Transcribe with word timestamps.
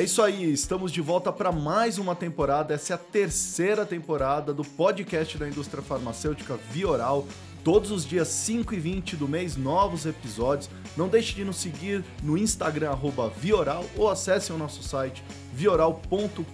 É 0.00 0.02
isso 0.02 0.22
aí, 0.22 0.50
estamos 0.50 0.90
de 0.92 1.02
volta 1.02 1.30
para 1.30 1.52
mais 1.52 1.98
uma 1.98 2.16
temporada. 2.16 2.72
Essa 2.72 2.94
é 2.94 2.96
a 2.96 2.98
terceira 2.98 3.84
temporada 3.84 4.54
do 4.54 4.64
podcast 4.64 5.36
da 5.36 5.46
indústria 5.46 5.82
farmacêutica 5.82 6.58
Vioral. 6.70 7.26
Todos 7.62 7.90
os 7.90 8.06
dias 8.06 8.28
5 8.28 8.72
e 8.72 8.80
20 8.80 9.16
do 9.16 9.28
mês, 9.28 9.58
novos 9.58 10.06
episódios. 10.06 10.70
Não 10.96 11.06
deixe 11.06 11.34
de 11.34 11.44
nos 11.44 11.56
seguir 11.56 12.02
no 12.22 12.38
Instagram, 12.38 12.96
Vioral, 13.36 13.84
ou 13.94 14.08
acesse 14.08 14.50
o 14.54 14.56
nosso 14.56 14.82
site 14.82 15.22
vioral.com.br. 15.52 16.46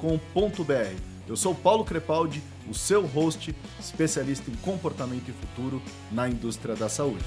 Eu 1.28 1.36
sou 1.36 1.54
Paulo 1.54 1.84
Crepaldi, 1.84 2.42
o 2.68 2.74
seu 2.74 3.06
host, 3.06 3.54
especialista 3.78 4.50
em 4.50 4.56
comportamento 4.56 5.28
e 5.28 5.32
futuro 5.32 5.80
na 6.10 6.28
indústria 6.28 6.74
da 6.74 6.88
saúde. 6.88 7.24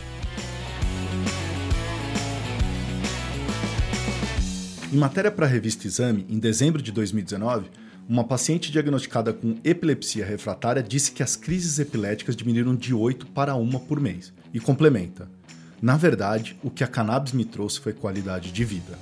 Em 4.91 4.97
matéria 4.97 5.29
para 5.29 5.45
a 5.45 5.49
revista 5.49 5.85
Exame, 5.85 6.25
em 6.27 6.39
dezembro 6.39 6.81
de 6.81 6.91
2019, 6.91 7.69
uma 8.07 8.23
paciente 8.23 8.71
diagnosticada 8.71 9.31
com 9.31 9.55
epilepsia 9.63 10.25
refratária 10.25 10.81
disse 10.81 11.11
que 11.11 11.21
as 11.21 11.35
crises 11.35 11.77
epiléticas 11.77 12.35
diminuíram 12.35 12.75
de 12.75 12.91
8 12.91 13.27
para 13.27 13.53
1 13.53 13.69
por 13.81 13.99
mês 13.99 14.33
e 14.51 14.59
complementa: 14.59 15.29
Na 15.79 15.95
verdade, 15.95 16.57
o 16.63 16.71
que 16.71 16.83
a 16.83 16.87
cannabis 16.87 17.33
me 17.33 17.45
trouxe 17.45 17.79
foi 17.79 17.93
qualidade 17.93 18.51
de 18.51 18.65
vida. 18.65 18.97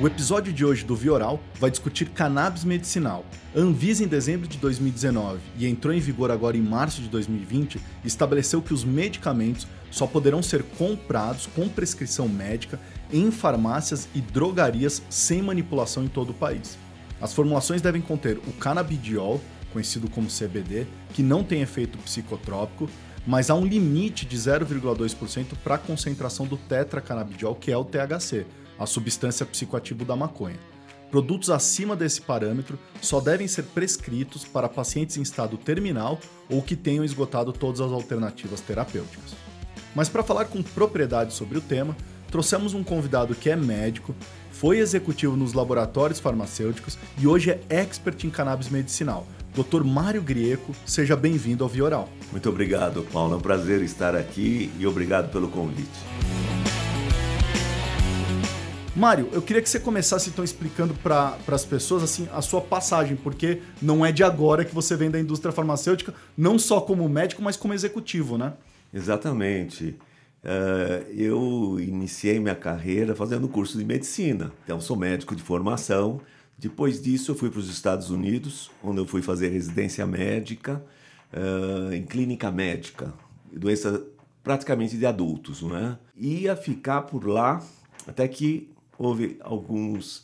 O 0.00 0.06
episódio 0.06 0.52
de 0.52 0.64
hoje 0.64 0.84
do 0.84 0.96
Vioral 0.96 1.38
vai 1.60 1.70
discutir 1.70 2.08
cannabis 2.08 2.64
medicinal. 2.64 3.24
A 3.54 3.60
Anvisa, 3.60 4.02
em 4.02 4.08
dezembro 4.08 4.48
de 4.48 4.58
2019 4.58 5.40
e 5.58 5.66
entrou 5.68 5.94
em 5.94 6.00
vigor 6.00 6.30
agora 6.30 6.56
em 6.56 6.62
março 6.62 7.00
de 7.00 7.08
2020, 7.08 7.78
estabeleceu 8.02 8.60
que 8.62 8.74
os 8.74 8.82
medicamentos 8.82 9.68
só 9.92 10.06
poderão 10.06 10.42
ser 10.42 10.62
comprados 10.62 11.46
com 11.54 11.68
prescrição 11.68 12.28
médica 12.28 12.80
em 13.12 13.30
farmácias 13.30 14.08
e 14.14 14.20
drogarias 14.20 15.02
sem 15.08 15.42
manipulação 15.42 16.04
em 16.04 16.08
todo 16.08 16.30
o 16.30 16.34
país. 16.34 16.78
As 17.20 17.32
formulações 17.32 17.80
devem 17.80 18.02
conter 18.02 18.38
o 18.38 18.52
canabidiol, 18.52 19.40
conhecido 19.72 20.08
como 20.10 20.28
CBD, 20.28 20.86
que 21.12 21.22
não 21.22 21.42
tem 21.42 21.62
efeito 21.62 21.98
psicotrópico, 21.98 22.88
mas 23.26 23.50
há 23.50 23.54
um 23.54 23.64
limite 23.64 24.26
de 24.26 24.36
0,2% 24.36 25.54
para 25.62 25.76
a 25.76 25.78
concentração 25.78 26.46
do 26.46 26.56
tetracanabidiol, 26.56 27.54
que 27.54 27.72
é 27.72 27.76
o 27.76 27.84
THC, 27.84 28.46
a 28.78 28.86
substância 28.86 29.46
psicoativa 29.46 30.04
da 30.04 30.14
maconha. 30.14 30.58
Produtos 31.10 31.48
acima 31.48 31.94
desse 31.94 32.20
parâmetro 32.20 32.78
só 33.00 33.20
devem 33.20 33.46
ser 33.46 33.62
prescritos 33.66 34.44
para 34.44 34.68
pacientes 34.68 35.16
em 35.16 35.22
estado 35.22 35.56
terminal 35.56 36.18
ou 36.50 36.60
que 36.60 36.74
tenham 36.74 37.04
esgotado 37.04 37.52
todas 37.52 37.80
as 37.80 37.92
alternativas 37.92 38.60
terapêuticas. 38.60 39.32
Mas 39.94 40.08
para 40.08 40.24
falar 40.24 40.46
com 40.46 40.60
propriedade 40.60 41.32
sobre 41.32 41.56
o 41.56 41.60
tema, 41.60 41.96
trouxemos 42.34 42.74
um 42.74 42.82
convidado 42.82 43.32
que 43.32 43.48
é 43.48 43.54
médico, 43.54 44.12
foi 44.50 44.78
executivo 44.78 45.36
nos 45.36 45.52
laboratórios 45.52 46.18
farmacêuticos 46.18 46.98
e 47.16 47.28
hoje 47.28 47.52
é 47.52 47.60
expert 47.68 48.24
em 48.24 48.28
cannabis 48.28 48.68
medicinal. 48.68 49.24
Dr. 49.54 49.84
Mário 49.84 50.20
Grieco, 50.20 50.74
seja 50.84 51.14
bem-vindo 51.14 51.62
ao 51.62 51.70
Vioral. 51.70 52.08
Muito 52.32 52.48
obrigado, 52.48 53.06
Paulo. 53.12 53.34
É 53.34 53.36
um 53.36 53.40
prazer 53.40 53.82
estar 53.82 54.16
aqui 54.16 54.68
e 54.80 54.84
obrigado 54.84 55.30
pelo 55.30 55.46
convite. 55.46 55.88
Mário, 58.96 59.28
eu 59.30 59.40
queria 59.40 59.62
que 59.62 59.68
você 59.68 59.78
começasse 59.78 60.28
então 60.28 60.44
explicando 60.44 60.92
para 60.92 61.36
as 61.46 61.64
pessoas 61.64 62.02
assim 62.02 62.28
a 62.32 62.42
sua 62.42 62.60
passagem, 62.60 63.14
porque 63.14 63.62
não 63.80 64.04
é 64.04 64.10
de 64.10 64.24
agora 64.24 64.64
que 64.64 64.74
você 64.74 64.96
vem 64.96 65.08
da 65.08 65.20
indústria 65.20 65.52
farmacêutica, 65.52 66.12
não 66.36 66.58
só 66.58 66.80
como 66.80 67.08
médico, 67.08 67.40
mas 67.40 67.56
como 67.56 67.72
executivo, 67.72 68.36
né? 68.36 68.54
Exatamente. 68.92 69.96
Uh, 70.44 71.10
eu 71.10 71.80
iniciei 71.80 72.38
minha 72.38 72.54
carreira 72.54 73.14
fazendo 73.14 73.48
curso 73.48 73.78
de 73.78 73.84
medicina. 73.84 74.52
Então, 74.64 74.78
sou 74.78 74.94
médico 74.94 75.34
de 75.34 75.42
formação. 75.42 76.20
Depois 76.58 77.00
disso, 77.00 77.30
eu 77.30 77.34
fui 77.34 77.50
para 77.50 77.60
os 77.60 77.70
Estados 77.70 78.10
Unidos, 78.10 78.70
onde 78.82 79.00
eu 79.00 79.06
fui 79.06 79.22
fazer 79.22 79.48
residência 79.48 80.06
médica 80.06 80.84
uh, 81.32 81.92
em 81.92 82.02
clínica 82.02 82.50
médica, 82.50 83.12
doença 83.50 84.04
praticamente 84.42 84.98
de 84.98 85.06
adultos, 85.06 85.62
não 85.62 85.76
é? 85.76 85.98
Ia 86.14 86.54
ficar 86.54 87.02
por 87.02 87.26
lá 87.26 87.64
até 88.06 88.28
que 88.28 88.70
houve 88.98 89.38
alguns, 89.40 90.18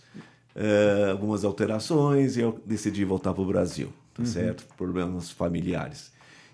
uh, 0.54 1.10
algumas 1.10 1.44
alterações 1.44 2.36
e 2.36 2.40
eu 2.40 2.60
decidi 2.66 3.04
voltar 3.06 3.32
para 3.32 3.42
o 3.42 3.46
Brasil, 3.46 3.90
tá 4.12 4.22
uhum. 4.22 4.28
certo? 4.28 4.66
Problemas 4.76 5.30
familiares. 5.30 6.12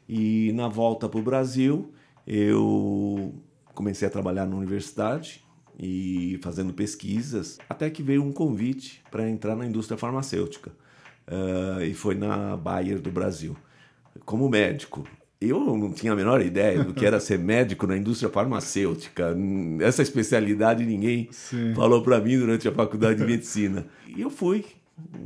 E 0.09 0.53
na 0.55 0.69
volta 0.69 1.09
para 1.09 1.19
o 1.19 1.23
Brasil, 1.23 1.93
eu 2.25 3.35
comecei 3.77 4.09
a 4.09 4.11
trabalhar 4.11 4.47
na 4.47 4.57
universidade 4.57 5.45
e 5.79 6.41
fazendo 6.43 6.73
pesquisas, 6.73 7.59
até 7.69 7.89
que 7.91 8.03
veio 8.03 8.25
um 8.25 8.33
convite 8.33 9.05
para 9.11 9.29
entrar 9.29 9.55
na 9.55 9.67
indústria 9.67 9.99
farmacêutica. 9.99 10.73
Uh, 11.29 11.83
e 11.83 11.93
foi 11.93 12.15
na 12.15 12.57
Bayer 12.57 13.01
do 13.01 13.11
Brasil, 13.11 13.57
como 14.25 14.49
médico 14.49 15.07
eu 15.39 15.61
não 15.77 15.93
tinha 15.93 16.13
a 16.13 16.17
menor 16.17 16.41
ideia 16.41 16.83
do 16.83 16.95
que 16.95 17.05
era 17.05 17.21
ser 17.21 17.39
médico 17.39 17.87
na 17.87 17.95
indústria 17.97 18.31
farmacêutica. 18.31 19.37
Essa 19.81 20.01
especialidade 20.01 20.85
ninguém 20.85 21.29
Sim. 21.31 21.75
falou 21.75 22.03
para 22.03 22.19
mim 22.21 22.39
durante 22.39 22.67
a 22.67 22.73
faculdade 22.73 23.21
de 23.21 23.27
medicina. 23.27 23.87
E 24.07 24.23
eu 24.23 24.31
fui, 24.31 24.65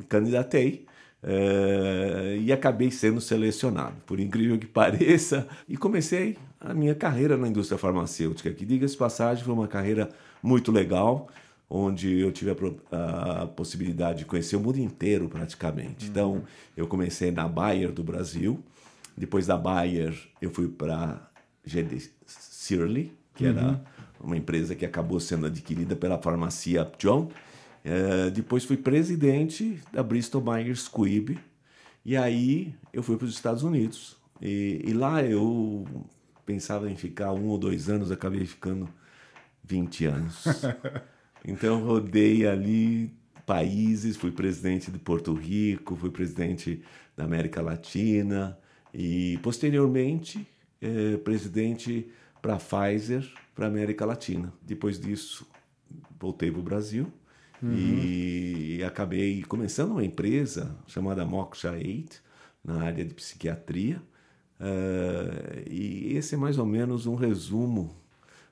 candidatei 0.09 0.85
é, 1.23 2.39
e 2.41 2.53
acabei 2.53 2.91
sendo 2.91 3.21
selecionado, 3.21 3.97
por 4.07 4.19
incrível 4.19 4.59
que 4.59 4.67
pareça, 4.67 5.47
e 5.69 5.77
comecei 5.77 6.37
a 6.61 6.73
minha 6.75 6.95
carreira 6.95 7.37
na 7.37 7.49
indústria 7.49 7.79
farmacêutica, 7.79 8.51
que, 8.51 8.65
diga-se 8.65 8.97
passagem, 8.97 9.45
foi 9.45 9.53
uma 9.53 9.69
carreira 9.69 10.09
muito 10.43 10.73
legal, 10.73 11.29
onde 11.69 12.19
eu 12.19 12.33
tive 12.33 12.51
a, 12.51 13.43
a, 13.43 13.47
possibilidade 13.47 14.21
de 14.21 14.25
conhecer 14.25 14.57
o 14.57 14.61
mundo 14.61 14.79
inteiro 14.79 15.29
praticamente. 15.29 16.05
Uhum. 16.05 16.11
Então, 16.11 16.43
eu 16.77 16.87
comecei 16.87 17.31
na 17.31 17.47
Bayer 17.47 17.93
do 17.93 18.03
Brasil, 18.03 18.59
depois 19.17 19.47
da 19.47 19.57
Bayer, 19.57 20.15
eu 20.41 20.51
fui 20.51 20.69
para 20.69 21.31
GD 21.65 22.11
Searly, 22.27 23.13
que 23.35 23.45
uhum. 23.45 23.51
era 23.51 23.81
uma 24.23 24.37
empresa 24.37 24.75
que 24.75 24.85
acabou 24.85 25.21
sendo 25.21 25.47
adquirida 25.47 25.95
pela 25.95 26.19
farmácia 26.19 26.83
Upjohn. 26.83 27.29
É, 27.85 28.31
depois 28.31 28.65
fui 28.65 28.77
presidente 28.77 29.81
da 29.93 30.03
Bristol 30.03 30.43
Myers 30.43 30.83
Squibb. 30.83 31.39
E 32.05 32.17
aí 32.17 32.75
eu 32.93 33.03
fui 33.03 33.17
para 33.17 33.27
os 33.27 33.35
Estados 33.35 33.63
Unidos. 33.63 34.17
E, 34.41 34.83
e, 34.85 34.93
lá 34.93 35.23
eu 35.23 35.87
pensava 36.47 36.91
em 36.91 36.97
ficar 36.97 37.33
um 37.33 37.49
ou 37.49 37.59
dois 37.59 37.89
anos, 37.91 38.11
acabei 38.11 38.47
ficando 38.47 38.89
20 39.65 40.07
anos. 40.07 40.45
então 41.45 41.85
rodei 41.85 42.47
ali 42.47 43.13
países, 43.45 44.17
fui 44.17 44.31
presidente 44.31 44.91
de 44.91 44.99
Porto 44.99 45.35
Rico, 45.35 45.97
fui 45.97 46.11
presidente 46.11 46.83
da 47.17 47.25
América 47.25 47.61
Latina, 47.61 48.59
e 48.95 49.39
posteriormente 49.43 50.47
é, 50.81 51.17
presidente 51.19 52.11
para 52.41 52.57
Pfizer 52.57 53.29
para 53.55 53.67
América 53.67 54.07
Latina. 54.07 54.53
Depois 54.63 54.99
disso 54.99 55.47
voltei 56.19 56.51
para 56.51 56.61
o 56.61 56.63
Brasil 56.63 57.13
uhum. 57.63 57.73
e 57.73 58.83
acabei 58.85 59.43
começando 59.43 59.93
uma 59.93 60.05
empresa 60.05 60.77
chamada 60.87 61.25
Moksha 61.25 61.73
8 61.73 62.23
na 62.65 62.83
área 62.83 63.05
de 63.05 63.15
psiquiatria. 63.15 64.03
Uh, 64.61 65.69
e 65.71 66.17
esse 66.17 66.35
é 66.35 66.39
mais 66.39 66.59
ou 66.59 66.67
menos 66.67 67.07
um 67.07 67.15
resumo. 67.15 67.97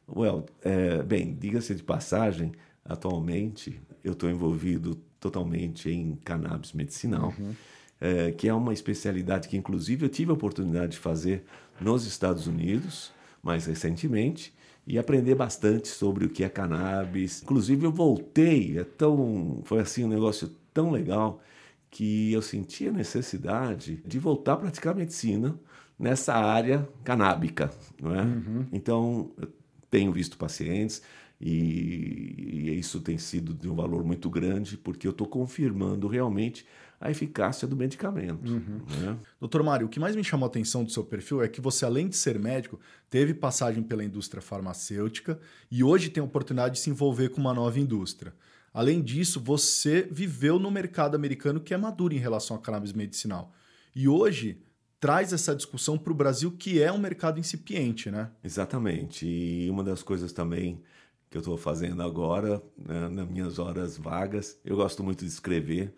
Well, 0.09 0.47
é, 0.63 1.03
bem, 1.03 1.35
diga-se 1.35 1.75
de 1.75 1.83
passagem, 1.83 2.53
atualmente 2.83 3.79
eu 4.03 4.13
estou 4.13 4.31
envolvido 4.31 4.95
totalmente 5.21 5.91
em 5.91 6.17
cannabis 6.17 6.73
medicinal. 6.73 7.35
Uhum 7.39 7.53
é, 8.01 8.31
que 8.33 8.49
é 8.49 8.55
uma 8.55 8.73
especialidade 8.73 9.49
que, 9.49 9.57
inclusive, 9.57 10.07
eu 10.07 10.09
tive 10.09 10.31
a 10.31 10.35
oportunidade 10.35 10.93
de 10.93 10.99
fazer 10.99 11.45
nos 11.81 12.07
Estados 12.07 12.47
Unidos, 12.47 13.13
mais 13.43 13.67
recentemente, 13.67 14.53
e 14.88 14.99
aprender 14.99 15.35
bastante 15.35 15.87
sobre 15.87 16.25
o 16.25 16.31
que 16.31 16.43
é 16.43 16.49
cannabis. 16.49 17.43
Inclusive, 17.43 17.85
eu 17.85 17.93
voltei, 17.93 18.79
é 18.79 18.85
tão, 18.85 19.61
foi 19.64 19.81
assim 19.81 20.02
um 20.02 20.08
negócio 20.08 20.50
tão 20.73 20.90
legal 20.90 21.43
que 21.90 22.32
eu 22.32 22.40
senti 22.40 22.88
a 22.88 22.93
necessidade 22.93 24.02
de 24.06 24.19
voltar 24.19 24.55
a 24.55 24.56
praticar 24.56 24.94
medicina 24.94 25.61
nessa 25.99 26.32
área 26.35 26.88
canábica, 27.05 27.70
não 28.00 28.14
é? 28.14 28.23
Uhum. 28.23 28.67
Então, 28.73 29.31
eu 29.37 29.49
tenho 29.90 30.11
visto 30.11 30.38
pacientes 30.38 31.02
e, 31.38 32.34
e 32.38 32.79
isso 32.79 32.99
tem 32.99 33.19
sido 33.19 33.52
de 33.52 33.69
um 33.69 33.75
valor 33.75 34.02
muito 34.02 34.31
grande 34.31 34.79
porque 34.79 35.06
eu 35.06 35.11
estou 35.11 35.26
confirmando 35.26 36.08
realmente 36.08 36.64
a 37.00 37.11
eficácia 37.11 37.67
do 37.67 37.77
medicamento. 37.77 38.50
Uhum. 38.50 38.81
Né? 39.00 39.17
Doutor 39.41 39.62
Mário, 39.62 39.87
o 39.87 39.89
que 39.89 40.00
mais 40.00 40.17
me 40.17 40.25
chamou 40.25 40.47
a 40.47 40.49
atenção 40.49 40.83
do 40.83 40.91
seu 40.91 41.05
perfil 41.05 41.43
é 41.43 41.49
que 41.49 41.61
você, 41.61 41.85
além 41.85 42.09
de 42.09 42.17
ser 42.17 42.39
médico, 42.39 42.81
teve 43.09 43.35
passagem 43.35 43.83
pela 43.83 44.03
indústria 44.03 44.43
farmacêutica 44.43 45.39
e 45.71 45.85
hoje 45.85 46.11
tem 46.11 46.21
a 46.21 46.25
oportunidade 46.25 46.75
de 46.75 46.81
se 46.81 46.91
envolver 46.91 47.29
com 47.29 47.41
uma 47.41 47.55
nova 47.55 47.79
indústria. 47.79 48.33
Além 48.73 49.00
disso, 49.00 49.41
você 49.41 50.09
viveu 50.11 50.59
no 50.59 50.71
mercado 50.71 51.15
americano 51.15 51.61
que 51.61 51.73
é 51.73 51.77
maduro 51.77 52.15
em 52.15 52.19
relação 52.19 52.56
à 52.56 52.59
cannabis 52.59 52.93
medicinal. 52.93 53.53
E 53.94 54.09
hoje 54.09 54.61
traz 55.01 55.33
essa 55.33 55.55
discussão 55.55 55.97
para 55.97 56.12
o 56.12 56.17
Brasil, 56.17 56.51
que 56.51 56.83
é 56.83 56.93
um 56.93 56.99
mercado 56.99 57.39
incipiente, 57.39 58.11
né? 58.11 58.31
Exatamente. 58.43 59.27
E 59.27 59.71
uma 59.71 59.85
das 59.85 60.03
coisas 60.03 60.33
também 60.33 60.83
que 61.31 61.37
eu 61.37 61.41
estou 61.41 61.56
fazendo 61.56 62.03
agora, 62.03 62.62
né, 62.77 63.09
nas 63.09 63.29
minhas 63.29 63.59
horas 63.59 63.97
vagas. 63.97 64.59
Eu 64.65 64.77
gosto 64.77 65.05
muito 65.05 65.25
de 65.25 65.31
escrever, 65.31 65.94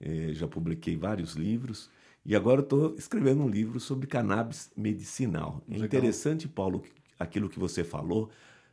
eh, 0.00 0.30
já 0.32 0.46
publiquei 0.46 0.96
vários 0.96 1.34
livros. 1.34 1.90
E 2.24 2.36
agora 2.36 2.60
estou 2.60 2.94
escrevendo 2.96 3.42
um 3.42 3.48
livro 3.48 3.80
sobre 3.80 4.06
cannabis 4.06 4.70
medicinal. 4.76 5.62
É 5.70 5.78
interessante, 5.78 6.46
Paulo, 6.46 6.82
aquilo 7.18 7.48
que 7.48 7.58
você 7.58 7.82
falou, 7.82 8.30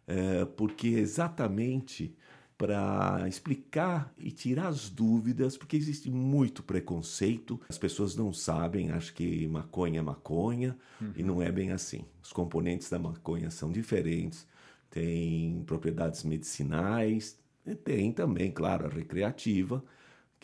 é, 0.08 0.44
porque 0.46 0.88
exatamente 0.88 2.14
para 2.58 3.28
explicar 3.28 4.14
e 4.18 4.32
tirar 4.32 4.68
as 4.68 4.90
dúvidas, 4.90 5.58
porque 5.58 5.76
existe 5.76 6.10
muito 6.10 6.64
preconceito, 6.64 7.60
as 7.68 7.78
pessoas 7.78 8.16
não 8.16 8.32
sabem, 8.32 8.92
acham 8.92 9.14
que 9.14 9.48
maconha 9.48 10.00
é 10.00 10.02
maconha, 10.02 10.78
uhum. 11.02 11.12
e 11.18 11.24
não 11.24 11.42
é 11.42 11.52
bem 11.52 11.72
assim. 11.72 12.06
Os 12.24 12.32
componentes 12.32 12.90
da 12.90 12.98
maconha 12.98 13.52
são 13.52 13.72
diferentes, 13.72 14.48
tem 14.90 15.64
propriedades 15.66 16.24
medicinais, 16.24 17.38
tem 17.84 18.12
também, 18.14 18.52
claro, 18.52 18.86
a 18.86 18.90
recreativa, 18.90 19.84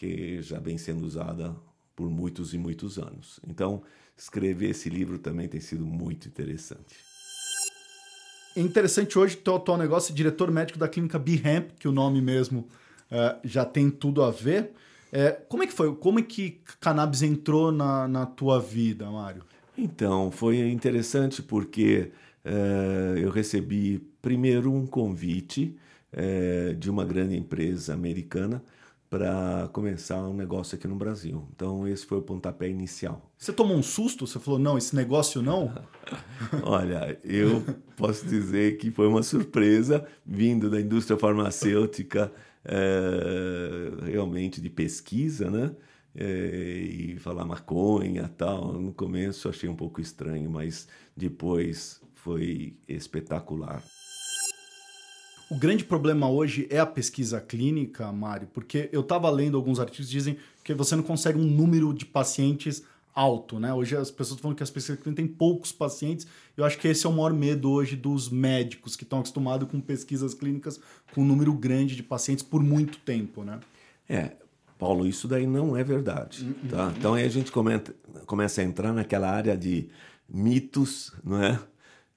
que 0.02 0.42
já 0.42 0.58
vem 0.58 0.80
sendo 0.80 1.06
usada 1.06 1.56
por 1.96 2.10
muitos 2.10 2.56
e 2.56 2.58
muitos 2.58 2.98
anos. 2.98 3.40
Então, 3.48 3.84
escrever 4.18 4.72
esse 4.72 4.90
livro 4.90 5.20
também 5.20 5.48
tem 5.48 5.62
sido 5.62 5.86
muito 5.86 6.28
interessante. 6.28 6.96
É 8.56 8.62
interessante 8.62 9.20
hoje 9.20 9.40
o 9.46 9.56
atual 9.56 9.78
negócio, 9.78 10.12
diretor 10.12 10.50
médico 10.50 10.80
da 10.80 10.88
clínica 10.88 11.20
Behemp, 11.20 11.74
que 11.78 11.88
o 11.88 11.92
nome 11.92 12.20
mesmo 12.20 12.62
uh, 13.12 13.40
já 13.44 13.64
tem 13.64 13.92
tudo 13.92 14.24
a 14.24 14.32
ver. 14.32 14.72
É, 15.12 15.34
como 15.48 15.62
é 15.62 15.68
que 15.68 15.74
foi? 15.74 15.94
Como 15.96 16.18
é 16.18 16.24
que 16.24 16.60
cannabis 16.80 17.22
entrou 17.22 17.72
na, 17.72 18.08
na 18.08 18.26
tua 18.26 18.60
vida, 18.60 19.08
Mário? 19.08 19.44
Então, 19.78 20.32
foi 20.32 20.58
interessante 20.72 21.44
porque 21.44 22.12
uh, 22.44 23.20
eu 23.20 23.30
recebi 23.30 24.00
primeiro 24.20 24.74
um 24.74 24.88
convite 24.88 25.78
uh, 26.12 26.74
de 26.74 26.90
uma 26.90 27.06
grande 27.06 27.38
empresa 27.38 27.94
americana 27.94 28.64
para 29.12 29.68
começar 29.74 30.24
um 30.24 30.34
negócio 30.34 30.78
aqui 30.78 30.88
no 30.88 30.96
Brasil. 30.96 31.46
Então, 31.54 31.86
esse 31.86 32.06
foi 32.06 32.20
o 32.20 32.22
pontapé 32.22 32.70
inicial. 32.70 33.30
Você 33.38 33.52
tomou 33.52 33.76
um 33.76 33.84
susto? 33.84 34.26
Você 34.26 34.40
falou, 34.40 34.58
não, 34.58 34.78
esse 34.78 34.96
negócio 34.96 35.42
não? 35.42 35.76
Olha, 36.64 37.20
eu 37.22 37.62
posso 37.98 38.26
dizer 38.26 38.78
que 38.78 38.90
foi 38.90 39.08
uma 39.08 39.22
surpresa 39.22 40.08
vindo 40.26 40.70
da 40.70 40.80
indústria 40.80 41.20
farmacêutica, 41.20 42.32
é, 42.64 44.10
realmente 44.10 44.62
de 44.62 44.70
pesquisa, 44.70 45.52
né? 45.52 45.76
É, 46.16 46.26
e 46.26 47.20
falar 47.20 47.44
maconha 47.44 48.30
tal. 48.38 48.72
No 48.80 48.94
começo 48.94 49.50
achei 49.50 49.68
um 49.68 49.76
pouco 49.76 50.00
estranho, 50.00 50.50
mas 50.50 50.88
depois 51.18 52.02
foi 52.14 52.78
espetacular. 52.88 53.84
O 55.52 55.56
grande 55.58 55.84
problema 55.84 56.30
hoje 56.30 56.66
é 56.70 56.80
a 56.80 56.86
pesquisa 56.86 57.42
clínica, 57.42 58.10
Mário, 58.10 58.48
porque 58.54 58.88
eu 58.94 59.02
estava 59.02 59.30
lendo 59.30 59.58
alguns 59.58 59.82
artigos 59.82 60.08
que 60.08 60.14
dizem 60.14 60.38
que 60.64 60.74
você 60.74 60.96
não 60.96 61.04
consegue 61.04 61.38
um 61.38 61.44
número 61.44 61.94
de 61.94 62.06
pacientes 62.06 62.84
alto, 63.14 63.60
né? 63.60 63.74
Hoje 63.74 63.98
as 63.98 64.10
pessoas 64.10 64.40
falam 64.40 64.56
que 64.56 64.64
as 64.64 64.70
pesquisas 64.70 65.02
clínicas 65.02 65.26
têm 65.26 65.28
poucos 65.28 65.74
pacientes. 65.74 66.26
Eu 66.56 66.64
acho 66.64 66.78
que 66.78 66.88
esse 66.88 67.06
é 67.06 67.10
o 67.10 67.12
maior 67.12 67.34
medo 67.34 67.70
hoje 67.70 67.98
dos 67.98 68.30
médicos 68.30 68.96
que 68.96 69.04
estão 69.04 69.20
acostumados 69.20 69.70
com 69.70 69.82
pesquisas 69.82 70.34
clínicas 70.34 70.80
com 71.14 71.20
um 71.20 71.26
número 71.26 71.52
grande 71.52 71.98
de 71.98 72.04
pacientes 72.04 72.46
por 72.46 72.64
muito 72.64 72.98
tempo, 73.00 73.44
né? 73.44 73.60
É, 74.08 74.32
Paulo, 74.80 75.06
isso 75.06 75.28
daí 75.28 75.46
não 75.46 75.76
é 75.76 75.84
verdade, 75.84 76.48
tá? 76.70 76.94
Então 76.98 77.16
aí 77.16 77.26
a 77.26 77.30
gente 77.30 77.52
comenta, 77.52 77.94
começa 78.26 78.62
a 78.62 78.64
entrar 78.64 78.94
naquela 78.94 79.30
área 79.30 79.58
de 79.58 79.90
mitos, 80.30 81.12
não 81.22 81.44
é? 81.44 81.60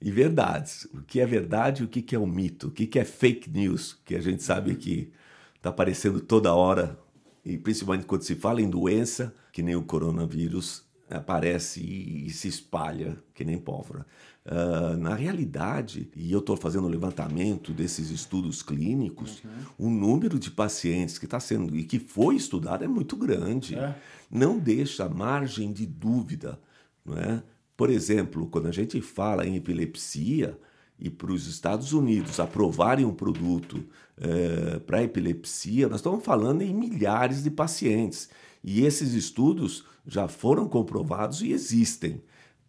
E 0.01 0.11
verdades. 0.11 0.87
O 0.93 1.01
que 1.01 1.19
é 1.19 1.25
verdade 1.25 1.81
e 1.81 1.85
o 1.85 1.87
que 1.87 2.15
é 2.15 2.19
um 2.19 2.27
mito. 2.27 2.67
O 2.67 2.71
que 2.71 2.99
é 2.99 3.05
fake 3.05 3.49
news, 3.49 3.99
que 4.05 4.15
a 4.15 4.21
gente 4.21 4.43
sabe 4.43 4.75
que 4.75 5.11
está 5.55 5.69
aparecendo 5.69 6.19
toda 6.19 6.53
hora, 6.53 6.99
e 7.43 7.57
principalmente 7.57 8.05
quando 8.05 8.23
se 8.23 8.35
fala 8.35 8.61
em 8.61 8.69
doença, 8.69 9.33
que 9.51 9.63
nem 9.63 9.75
o 9.75 9.83
coronavírus, 9.83 10.83
aparece 11.09 11.81
e, 11.81 12.29
se 12.31 12.47
espalha 12.47 13.17
que 13.33 13.45
nem 13.45 13.57
pólvora. 13.57 14.05
Uh, 14.45 14.97
na 14.97 15.15
realidade, 15.15 16.09
e 16.15 16.31
eu 16.31 16.39
estou 16.39 16.55
fazendo 16.55 16.85
o 16.85 16.89
levantamento 16.89 17.73
desses 17.73 18.09
estudos 18.09 18.61
clínicos, 18.61 19.43
uhum. 19.43 19.87
o 19.87 19.89
número 19.89 20.37
de 20.37 20.51
pacientes 20.51 21.17
que 21.17 21.25
está 21.25 21.39
sendo 21.39 21.75
e 21.75 21.83
que 21.83 21.99
foi 21.99 22.35
estudado 22.35 22.83
é 22.83 22.87
muito 22.87 23.15
grande. 23.15 23.75
É. 23.75 23.95
Não 24.29 24.59
deixa 24.59 25.07
margem 25.09 25.71
de 25.71 25.85
dúvida, 25.85 26.59
não 27.03 27.17
é? 27.17 27.43
Por 27.75 27.89
exemplo, 27.89 28.47
quando 28.47 28.67
a 28.67 28.71
gente 28.71 29.01
fala 29.01 29.45
em 29.45 29.55
epilepsia 29.55 30.57
e 30.97 31.09
para 31.09 31.31
os 31.31 31.47
Estados 31.47 31.91
Unidos 31.91 32.39
aprovarem 32.39 33.05
um 33.05 33.13
produto 33.13 33.83
é, 34.17 34.79
para 34.79 35.03
epilepsia, 35.03 35.89
nós 35.89 35.99
estamos 35.99 36.23
falando 36.23 36.61
em 36.61 36.73
milhares 36.73 37.43
de 37.43 37.51
pacientes. 37.51 38.29
E 38.63 38.85
esses 38.85 39.13
estudos 39.13 39.83
já 40.07 40.27
foram 40.27 40.67
comprovados 40.67 41.41
e 41.41 41.51
existem. 41.51 42.21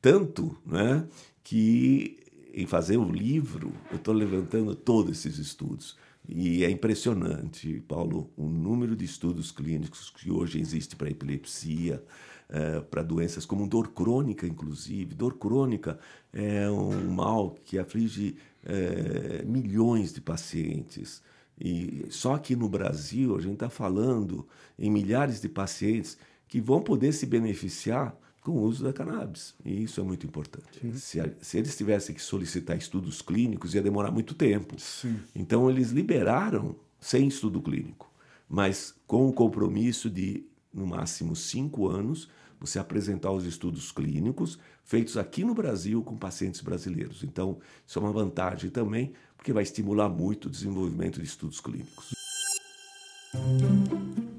Tanto 0.03 0.57
né, 0.67 1.07
que 1.43 2.19
em 2.53 2.67
fazer 2.67 2.97
o 2.97 3.13
livro, 3.13 3.73
eu 3.91 3.97
estou 3.97 4.15
levantando 4.15 4.75
todos 4.75 5.19
esses 5.19 5.39
estudos. 5.39 5.97
E 6.29 6.65
é 6.65 6.71
impressionante, 6.71 7.81
Paulo, 7.87 8.31
o 8.37 8.49
número 8.49 8.97
de 8.97 9.05
estudos 9.05 9.53
clínicos 9.53 10.11
que 10.11 10.31
hoje 10.31 10.59
existe 10.59 10.97
para 10.97 11.11
epilepsia, 11.11 12.03
é, 12.49 12.81
para 12.81 13.03
doenças 13.03 13.45
como 13.45 13.67
dor 13.67 13.89
crônica, 13.93 14.47
inclusive. 14.47 15.15
Dor 15.15 15.37
crônica 15.39 15.99
é 16.33 16.71
um 16.71 17.11
mal 17.11 17.57
que 17.65 17.79
aflige 17.79 18.37
é, 18.65 19.43
milhões 19.45 20.13
de 20.13 20.21
pacientes. 20.21 21.23
E 21.59 22.07
só 22.11 22.35
aqui 22.35 22.55
no 22.55 22.69
Brasil 22.69 23.37
a 23.37 23.41
gente 23.41 23.55
está 23.55 23.71
falando 23.71 24.47
em 24.79 24.91
milhares 24.91 25.41
de 25.41 25.49
pacientes 25.49 26.19
que 26.49 26.61
vão 26.61 26.81
poder 26.81 27.13
se 27.13 27.27
beneficiar 27.27 28.17
com 28.47 28.53
o 28.53 28.63
uso 28.63 28.85
da 28.85 28.93
cannabis. 28.93 29.55
E 29.65 29.83
isso 29.83 30.01
é 30.01 30.05
muito 30.05 30.25
importante. 30.25 30.79
Se, 30.93 31.21
se, 31.41 31.59
eles 31.59 31.77
tivessem 31.77 32.15
que 32.15 32.23
solicitar 32.23 32.77
estudos 32.77 33.21
clínicos, 33.21 33.75
ia 33.75 33.83
demorar 33.83 34.13
muito 34.13 34.35
tempo. 34.35 34.79
Sim. 34.79 35.19
Então, 35.35 35.69
eles 35.69 35.91
liberaram 35.91 36.77
sem 37.01 37.27
estudo 37.27 37.61
clínico, 37.61 38.09
mas 38.49 38.95
com 39.05 39.29
o 39.29 39.33
compromisso 39.33 40.09
de, 40.09 40.45
no 40.77 40.87
máximo, 40.87 41.35
cinco 41.35 41.89
anos, 41.89 42.29
você 42.61 42.79
apresentar 42.79 43.33
os 43.33 43.45
estudos 43.45 43.91
clínicos 43.91 44.59
feitos 44.85 45.17
aqui 45.17 45.43
no 45.43 45.55
Brasil 45.55 46.03
com 46.03 46.17
pacientes 46.17 46.61
brasileiros. 46.61 47.25
Então, 47.25 47.59
isso 47.87 47.99
é 47.99 48.03
uma 48.03 48.13
vantagem 48.13 48.71
também, 48.71 49.13
porque 49.37 49.53
vai 49.53 49.63
estimular 49.63 50.09
muito 50.09 50.47
o 50.47 50.51
desenvolvimento 50.51 51.19
de 51.19 51.27
estudos 51.27 51.61
clínicos. 51.61 52.15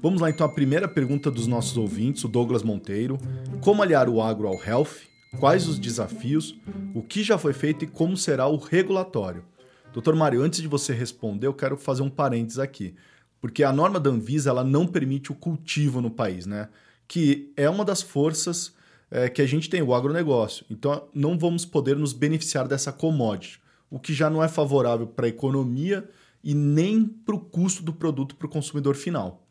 Vamos 0.00 0.20
lá 0.20 0.30
então 0.30 0.46
à 0.46 0.48
primeira 0.48 0.88
pergunta 0.88 1.30
dos 1.30 1.46
nossos 1.46 1.76
ouvintes, 1.76 2.24
o 2.24 2.28
Douglas 2.28 2.62
Monteiro. 2.62 3.18
Como 3.60 3.82
aliar 3.82 4.08
o 4.08 4.22
agro 4.22 4.46
ao 4.46 4.62
health? 4.62 5.08
Quais 5.38 5.68
os 5.68 5.78
desafios? 5.78 6.58
O 6.94 7.02
que 7.02 7.22
já 7.22 7.36
foi 7.36 7.52
feito 7.52 7.84
e 7.84 7.88
como 7.88 8.16
será 8.16 8.46
o 8.46 8.56
regulatório? 8.56 9.44
Doutor 9.92 10.14
Mário, 10.14 10.40
antes 10.40 10.62
de 10.62 10.68
você 10.68 10.92
responder, 10.92 11.46
eu 11.46 11.54
quero 11.54 11.76
fazer 11.76 12.02
um 12.02 12.10
parênteses 12.10 12.58
aqui. 12.58 12.94
Porque 13.40 13.62
a 13.62 13.72
norma 13.72 14.00
da 14.00 14.10
Anvisa 14.10 14.50
ela 14.50 14.64
não 14.64 14.86
permite 14.86 15.30
o 15.30 15.34
cultivo 15.34 16.00
no 16.00 16.10
país, 16.10 16.46
né? 16.46 16.68
que 17.08 17.50
é 17.56 17.68
uma 17.68 17.84
das 17.84 18.02
forças 18.02 18.74
é, 19.10 19.30
que 19.30 19.40
a 19.40 19.46
gente 19.46 19.70
tem, 19.70 19.80
o 19.80 19.94
agronegócio. 19.94 20.66
Então, 20.70 21.08
não 21.14 21.38
vamos 21.38 21.64
poder 21.64 21.96
nos 21.96 22.12
beneficiar 22.12 22.68
dessa 22.68 22.92
commodity, 22.92 23.58
o 23.90 23.98
que 23.98 24.12
já 24.12 24.28
não 24.28 24.44
é 24.44 24.48
favorável 24.48 25.06
para 25.06 25.24
a 25.24 25.30
economia 25.30 26.08
e 26.44 26.54
nem 26.54 27.06
para 27.06 27.34
o 27.34 27.40
custo 27.40 27.82
do 27.82 27.92
produto 27.92 28.36
para 28.36 28.46
o 28.46 28.50
consumidor 28.50 28.94
final. 28.94 29.42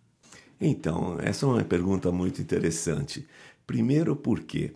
Então, 0.61 1.17
essa 1.19 1.45
é 1.45 1.49
uma 1.49 1.63
pergunta 1.63 2.11
muito 2.11 2.39
interessante. 2.39 3.27
Primeiro, 3.65 4.15
porque 4.15 4.75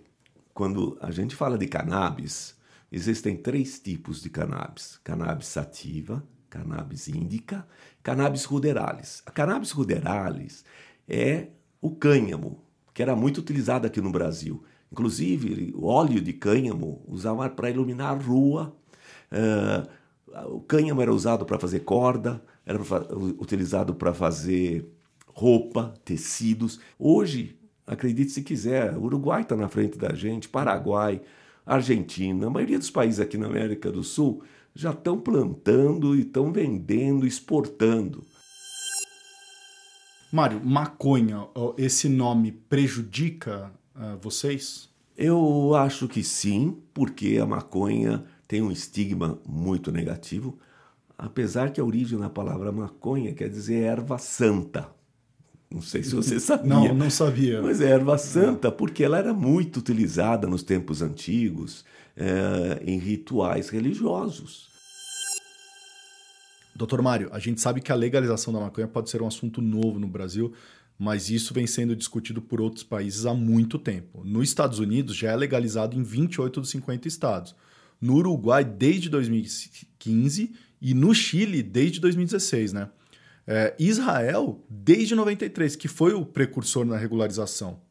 quando 0.54 0.98
a 1.00 1.12
gente 1.12 1.36
fala 1.36 1.58
de 1.58 1.68
cannabis, 1.68 2.56
existem 2.92 3.38
três 3.38 3.80
tipos 3.80 4.22
de 4.22 4.30
cannabis: 4.30 5.00
cannabis 5.04 5.48
sativa, 5.48 6.24
cannabis 6.50 7.08
índica, 7.08 7.66
cannabis 8.04 8.46
ruderalis. 8.46 9.22
A 9.26 9.32
cannabis 9.32 9.72
ruderalis 9.72 10.64
é 11.08 11.48
o 11.82 11.92
cânhamo, 11.92 12.64
que 12.94 13.02
era 13.02 13.16
muito 13.16 13.40
utilizado 13.40 13.88
aqui 13.88 14.02
no 14.02 14.12
Brasil. 14.12 14.64
Inclusive, 14.92 15.72
o 15.76 15.86
óleo 15.86 16.22
de 16.22 16.34
cânhamo 16.34 17.02
usava 17.08 17.50
para 17.50 17.70
iluminar 17.70 18.14
a 18.14 18.22
rua. 18.22 18.76
Uh, 19.32 20.56
o 20.56 20.62
cânhamo 20.62 21.02
era 21.02 21.14
usado 21.14 21.46
para 21.46 21.60
fazer 21.60 21.82
corda, 21.82 22.44
era 22.66 22.80
utilizado 23.40 23.96
para 23.96 24.14
fazer 24.14 24.86
roupa, 25.28 25.94
tecidos. 26.04 26.80
Hoje, 27.00 27.58
acredite 27.88 28.32
se 28.32 28.42
quiser, 28.42 28.96
o 28.98 29.04
Uruguai 29.04 29.42
está 29.42 29.56
na 29.56 29.68
frente 29.68 29.98
da 29.98 30.14
gente, 30.14 30.50
Paraguai, 30.50 31.22
Argentina, 31.66 32.48
a 32.48 32.50
maioria 32.50 32.78
dos 32.78 32.90
países 32.90 33.20
aqui 33.20 33.38
na 33.38 33.48
América 33.48 33.92
do 33.92 34.04
Sul 34.04 34.44
já 34.74 34.92
estão 34.92 35.20
plantando 35.20 36.16
e 36.16 36.22
estão 36.22 36.52
vendendo, 36.52 37.26
exportando. 37.28 38.26
Mário, 40.32 40.62
maconha, 40.64 41.46
esse 41.78 42.08
nome 42.08 42.52
prejudica 42.52 43.72
uh, 43.94 44.18
vocês? 44.22 44.90
Eu 45.18 45.76
acho 45.76 46.08
que 46.08 46.24
sim, 46.24 46.78
porque 46.94 47.38
a 47.38 47.46
maconha 47.46 48.24
tem 48.48 48.62
um 48.62 48.72
estigma 48.72 49.40
muito 49.48 49.92
negativo. 49.92 50.58
apesar 51.18 51.72
que 51.72 51.80
a 51.80 51.86
origem 51.86 52.18
da 52.18 52.30
palavra 52.30 52.72
maconha 52.72 53.34
quer 53.34 53.50
dizer 53.50 53.84
erva 53.84 54.18
santa. 54.18 54.90
Não 55.70 55.82
sei 55.82 56.02
se 56.02 56.16
você 56.16 56.40
sabia. 56.42 56.68
Não, 56.68 56.94
não 56.94 57.10
sabia. 57.10 57.62
Mas 57.62 57.80
é 57.80 57.90
erva 57.90 58.18
santa 58.18 58.72
porque 58.72 59.04
ela 59.04 59.18
era 59.18 59.34
muito 59.34 59.78
utilizada 59.78 60.48
nos 60.48 60.64
tempos 60.64 61.02
antigos 61.02 61.86
é, 62.16 62.82
em 62.86 62.98
rituais 62.98 63.70
religiosos. 63.70 64.70
Doutor 66.76 67.02
Mário, 67.02 67.30
a 67.32 67.40
gente 67.40 67.62
sabe 67.62 67.82
que 67.82 67.92
a 67.92 67.96
legalização 67.96 68.54
da 68.54 68.60
maconha 68.60 68.88
pode 68.88 69.10
ser 69.10 69.22
um 69.22 69.28
assunto 69.28 69.62
novo 69.62 70.00
no 70.00 70.08
Brasil, 70.08 70.54
mas 70.98 71.30
isso 71.30 71.54
vem 71.54 71.68
sendo 71.68 71.96
discutido 71.96 72.42
por 72.42 72.62
outros 72.62 72.84
países 72.84 73.26
há 73.26 73.34
muito 73.34 73.78
tempo. 73.78 74.24
Nos 74.24 74.48
Estados 74.48 74.80
Unidos 74.80 75.16
já 75.16 75.32
é 75.32 75.36
legalizado 75.36 75.98
em 75.98 76.04
28 76.04 76.62
dos 76.62 76.70
50 76.70 77.08
estados. 77.08 77.56
No 78.00 78.16
Uruguai 78.16 78.64
desde 78.64 79.10
2015 79.10 80.54
e 80.82 80.94
no 80.94 81.14
Chile 81.14 81.62
desde 81.62 82.00
2016, 82.00 82.74
né? 82.74 82.90
É, 83.46 83.76
Israel 83.78 84.64
desde 84.70 85.14
93, 85.14 85.76
que 85.76 85.88
foi 85.88 86.14
o 86.14 86.26
precursor 86.26 86.86
na 86.86 86.98
regularização. 86.98 87.82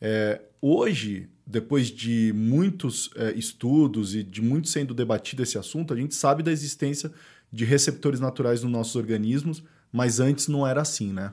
É, 0.00 0.40
hoje, 0.60 1.28
depois 1.46 1.88
de 1.88 2.32
muitos 2.34 3.08
é, 3.14 3.32
estudos 3.32 4.14
e 4.14 4.22
de 4.22 4.42
muito 4.42 4.68
sendo 4.68 4.92
debatido 4.92 5.42
esse 5.42 5.56
assunto, 5.56 5.94
a 5.94 5.96
gente 5.96 6.14
sabe 6.14 6.42
da 6.42 6.50
existência 6.50 7.12
de 7.52 7.64
receptores 7.64 8.18
naturais 8.18 8.62
nos 8.62 8.72
nossos 8.72 8.96
organismos, 8.96 9.62
mas 9.92 10.18
antes 10.18 10.48
não 10.48 10.66
era 10.66 10.82
assim, 10.82 11.12
né? 11.12 11.32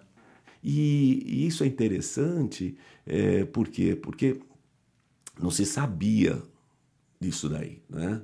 E, 0.64 1.46
isso 1.48 1.64
é 1.64 1.68
interessante, 1.68 2.78
é, 3.06 3.44
por 3.46 3.68
quê? 3.68 3.96
Porque 3.96 4.40
não 5.42 5.50
se 5.50 5.66
sabia 5.66 6.42
disso 7.20 7.50
daí, 7.50 7.82
né? 7.90 8.22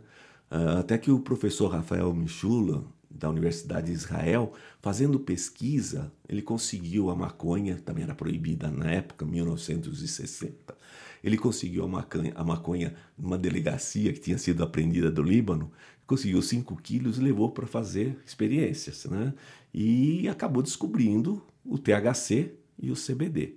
Ah, 0.49 0.79
até 0.79 0.97
que 0.97 1.11
o 1.11 1.19
professor 1.19 1.67
Rafael 1.67 2.13
Michula, 2.13 2.83
da 3.09 3.29
Universidade 3.29 3.87
de 3.87 3.93
Israel, 3.93 4.53
fazendo 4.81 5.19
pesquisa, 5.19 6.11
ele 6.27 6.41
conseguiu 6.41 7.09
a 7.09 7.15
maconha, 7.15 7.77
também 7.77 8.03
era 8.03 8.15
proibida 8.15 8.69
na 8.69 8.91
época, 8.91 9.25
1960. 9.25 10.77
Ele 11.23 11.37
conseguiu 11.37 11.83
a 11.83 11.87
maconha, 11.87 12.33
a 12.35 12.43
maconha 12.43 12.95
numa 13.17 13.37
delegacia 13.37 14.13
que 14.13 14.19
tinha 14.19 14.37
sido 14.37 14.63
apreendida 14.63 15.11
do 15.11 15.21
Líbano, 15.21 15.71
conseguiu 16.07 16.41
5 16.41 16.75
quilos 16.81 17.17
e 17.17 17.21
levou 17.21 17.51
para 17.51 17.67
fazer 17.67 18.17
experiências, 18.25 19.05
né? 19.05 19.33
E 19.73 20.27
acabou 20.27 20.63
descobrindo 20.63 21.43
o 21.63 21.77
THC 21.77 22.53
e 22.81 22.89
o 22.91 22.95
CBD. 22.95 23.55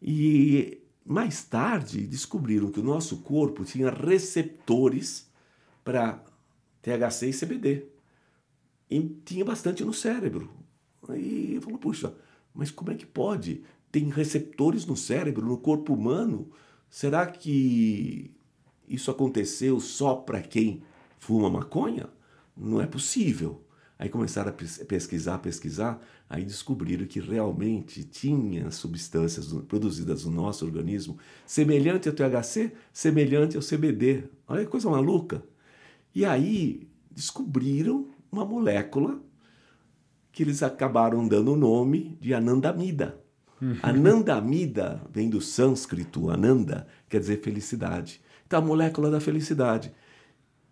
E 0.00 0.80
mais 1.04 1.42
tarde 1.42 2.06
descobriram 2.06 2.70
que 2.70 2.80
o 2.80 2.84
nosso 2.84 3.18
corpo 3.18 3.64
tinha 3.64 3.90
receptores 3.90 5.28
para 5.82 6.22
THC 6.82 7.30
e 7.30 7.32
CBD. 7.32 7.86
E 8.90 9.00
tinha 9.24 9.44
bastante 9.44 9.84
no 9.84 9.92
cérebro. 9.92 10.50
Aí 11.08 11.54
eu 11.54 11.62
falo, 11.62 11.78
puxa, 11.78 12.14
mas 12.54 12.70
como 12.70 12.90
é 12.90 12.94
que 12.94 13.06
pode? 13.06 13.62
Tem 13.90 14.08
receptores 14.08 14.86
no 14.86 14.96
cérebro, 14.96 15.46
no 15.46 15.58
corpo 15.58 15.94
humano? 15.94 16.50
Será 16.90 17.26
que 17.26 18.34
isso 18.88 19.10
aconteceu 19.10 19.78
só 19.80 20.14
para 20.14 20.40
quem 20.40 20.82
fuma 21.18 21.50
maconha? 21.50 22.08
Não 22.56 22.80
é 22.80 22.86
possível. 22.86 23.64
Aí 23.98 24.08
começaram 24.08 24.50
a 24.50 24.84
pesquisar, 24.84 25.38
pesquisar, 25.38 26.00
aí 26.30 26.44
descobriram 26.44 27.04
que 27.04 27.18
realmente 27.18 28.04
tinha 28.04 28.70
substâncias 28.70 29.52
produzidas 29.66 30.24
no 30.24 30.30
nosso 30.30 30.64
organismo 30.64 31.18
semelhante 31.44 32.08
ao 32.08 32.14
THC, 32.14 32.72
semelhante 32.92 33.56
ao 33.56 33.62
CBD. 33.62 34.24
Olha 34.46 34.64
que 34.64 34.70
coisa 34.70 34.88
maluca. 34.88 35.42
E 36.14 36.24
aí 36.24 36.88
descobriram 37.10 38.08
uma 38.30 38.44
molécula 38.44 39.20
que 40.30 40.44
eles 40.44 40.62
acabaram 40.62 41.26
dando 41.26 41.54
o 41.54 41.56
nome 41.56 42.16
de 42.20 42.32
anandamida. 42.32 43.20
Uhum. 43.60 43.76
Anandamida 43.82 45.02
vem 45.10 45.28
do 45.28 45.40
sânscrito, 45.40 46.30
ananda, 46.30 46.86
quer 47.08 47.20
dizer 47.20 47.42
felicidade. 47.42 48.20
Então, 48.46 48.60
a 48.60 48.64
molécula 48.64 49.10
da 49.10 49.20
felicidade. 49.20 49.92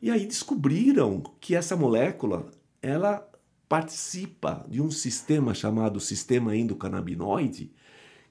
E 0.00 0.10
aí 0.10 0.26
descobriram 0.26 1.22
que 1.40 1.54
essa 1.54 1.76
molécula, 1.76 2.46
ela 2.80 3.26
participa 3.68 4.64
de 4.68 4.80
um 4.80 4.90
sistema 4.90 5.52
chamado 5.52 5.98
sistema 5.98 6.56
endocannabinoide, 6.56 7.72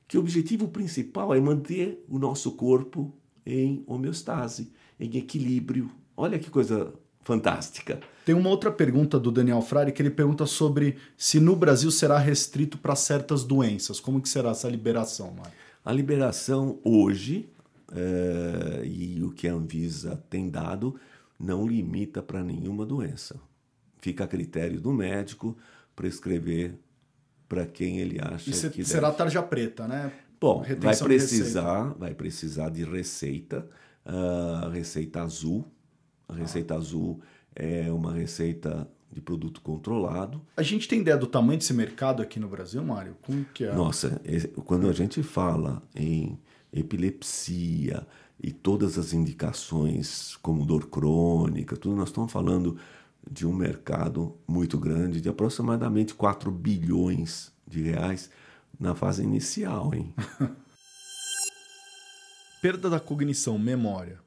que 0.07 0.17
o 0.17 0.21
objetivo 0.21 0.67
principal 0.67 1.33
é 1.33 1.39
manter 1.39 2.03
o 2.07 2.17
nosso 2.17 2.51
corpo 2.53 3.13
em 3.45 3.83
homeostase, 3.85 4.71
em 4.99 5.17
equilíbrio. 5.17 5.91
Olha 6.15 6.39
que 6.39 6.49
coisa 6.49 6.93
fantástica. 7.25 7.99
Tem 8.23 8.35
uma 8.35 8.49
outra 8.49 8.71
pergunta 8.71 9.19
do 9.19 9.31
Daniel 9.31 9.61
Frari 9.61 9.91
que 9.91 10.01
ele 10.01 10.11
pergunta 10.11 10.45
sobre 10.45 10.95
se 11.17 11.39
no 11.39 11.55
Brasil 11.55 11.89
será 11.89 12.19
restrito 12.19 12.77
para 12.77 12.95
certas 12.95 13.43
doenças. 13.43 13.99
Como 13.99 14.21
que 14.21 14.29
será 14.29 14.51
essa 14.51 14.69
liberação, 14.69 15.31
Mário? 15.31 15.51
A 15.83 15.91
liberação 15.91 16.79
hoje, 16.83 17.49
é, 17.91 18.85
e 18.85 19.23
o 19.23 19.31
que 19.31 19.47
a 19.47 19.53
Anvisa 19.53 20.23
tem 20.29 20.49
dado, 20.49 20.99
não 21.39 21.67
limita 21.67 22.21
para 22.21 22.43
nenhuma 22.43 22.85
doença. 22.85 23.39
Fica 23.99 24.23
a 24.23 24.27
critério 24.27 24.79
do 24.79 24.93
médico 24.93 25.57
prescrever 25.95 26.75
para 27.49 27.65
quem 27.65 27.99
ele 27.99 28.19
acha 28.21 28.49
e 28.49 28.69
que 28.69 28.85
será 28.85 29.07
deve. 29.07 29.17
tarja 29.17 29.41
preta, 29.41 29.87
né? 29.87 30.11
Bom, 30.39 30.63
vai 30.79 30.95
precisar, 30.95 31.95
vai 31.97 32.13
precisar 32.13 32.69
de 32.69 32.83
receita, 32.83 33.67
uh, 34.05 34.69
receita 34.69 35.23
azul 35.23 35.65
a 36.27 36.33
receita 36.33 36.73
ah. 36.73 36.77
azul 36.77 37.21
é 37.55 37.91
uma 37.91 38.13
receita 38.13 38.89
de 39.11 39.21
produto 39.21 39.61
controlado. 39.61 40.41
A 40.57 40.61
gente 40.61 40.87
tem 40.87 40.99
ideia 40.99 41.17
do 41.17 41.27
tamanho 41.27 41.57
desse 41.57 41.73
mercado 41.73 42.21
aqui 42.21 42.39
no 42.39 42.49
Brasil, 42.49 42.83
Mário? 42.83 43.15
Como 43.21 43.45
que 43.45 43.63
é? 43.63 43.73
Nossa, 43.73 44.21
quando 44.65 44.89
a 44.89 44.93
gente 44.93 45.23
fala 45.23 45.81
em 45.95 46.37
epilepsia 46.73 48.05
e 48.41 48.51
todas 48.51 48.97
as 48.97 49.13
indicações 49.13 50.35
como 50.41 50.65
dor 50.65 50.89
crônica, 50.89 51.77
tudo, 51.77 51.95
nós 51.95 52.09
estamos 52.09 52.31
falando 52.31 52.77
de 53.29 53.47
um 53.47 53.53
mercado 53.53 54.35
muito 54.45 54.77
grande, 54.77 55.21
de 55.21 55.29
aproximadamente 55.29 56.13
4 56.13 56.51
bilhões 56.51 57.53
de 57.65 57.83
reais 57.83 58.29
na 58.77 58.93
fase 58.93 59.23
inicial, 59.23 59.93
hein? 59.93 60.13
Perda 62.61 62.89
da 62.89 62.99
cognição, 62.99 63.57
memória. 63.57 64.24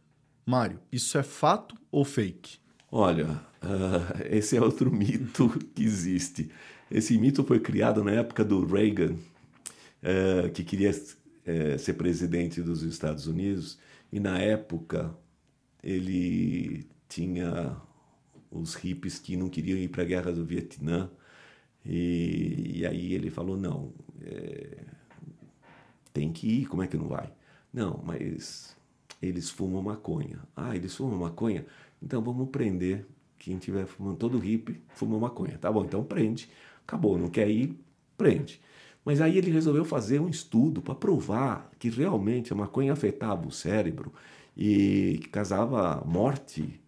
Mário, 0.49 0.81
isso 0.91 1.19
é 1.19 1.23
fato 1.23 1.77
ou 1.93 2.07
fake? 2.07 2.59
Olha, 2.91 3.33
uh, 3.63 4.25
esse 4.31 4.57
é 4.57 4.63
outro 4.63 4.89
mito 4.97 5.47
que 5.75 5.85
existe. 5.85 6.51
Esse 6.91 7.19
mito 7.19 7.45
foi 7.45 7.61
criado 7.61 8.03
na 8.03 8.13
época 8.13 8.43
do 8.43 8.65
Reagan, 8.65 9.13
uh, 9.13 10.51
que 10.55 10.65
queria 10.65 10.91
uh, 10.91 11.79
ser 11.79 11.93
presidente 11.93 12.63
dos 12.63 12.83
Estados 12.83 13.27
Unidos, 13.27 13.79
e 14.11 14.19
na 14.19 14.39
época 14.39 15.15
ele 15.83 16.87
tinha 17.11 17.77
os 18.51 18.75
hippies 18.75 19.19
que 19.19 19.37
não 19.37 19.51
queriam 19.51 19.77
ir 19.77 19.89
para 19.89 20.03
a 20.03 20.07
guerra 20.07 20.33
do 20.33 20.47
Vietnã, 20.47 21.11
e, 21.85 22.79
e 22.79 22.87
aí 22.87 23.13
ele 23.13 23.29
falou: 23.29 23.55
não, 23.55 23.93
é, 24.23 24.79
tem 26.11 26.33
que 26.33 26.63
ir, 26.63 26.67
como 26.69 26.83
é 26.83 26.87
que 26.87 26.97
não 26.97 27.07
vai? 27.07 27.31
Não, 27.71 28.03
mas 28.03 28.75
eles 29.21 29.51
fumam 29.51 29.83
maconha. 29.83 30.39
Ah, 30.57 30.75
eles 30.75 30.95
fumam 30.95 31.19
maconha? 31.19 31.67
Então 32.03 32.23
vamos 32.23 32.49
prender 32.51 33.07
quem 33.39 33.57
estiver 33.57 33.87
fumando, 33.87 34.17
todo 34.17 34.39
hippie 34.39 34.81
fuma 34.95 35.19
maconha. 35.19 35.59
Tá 35.59 35.71
bom, 35.71 35.85
então 35.85 36.03
prende. 36.05 36.49
Acabou, 36.87 37.19
não 37.19 37.29
quer 37.29 37.49
ir, 37.49 37.79
prende. 38.17 38.61
Mas 39.05 39.21
aí 39.21 39.39
ele 39.39 39.51
resolveu 39.51 39.85
fazer 39.85 40.21
um 40.21 40.29
estudo 40.29 40.83
para 40.83 40.95
provar 40.95 41.71
que 41.79 41.89
realmente 41.89 42.53
a 42.53 42.57
maconha 42.57 42.93
afetava 42.93 43.47
o 43.47 43.53
cérebro 43.53 44.13
e 44.57 45.19
que 45.23 45.29
causava 45.29 46.03
morte 46.05 46.81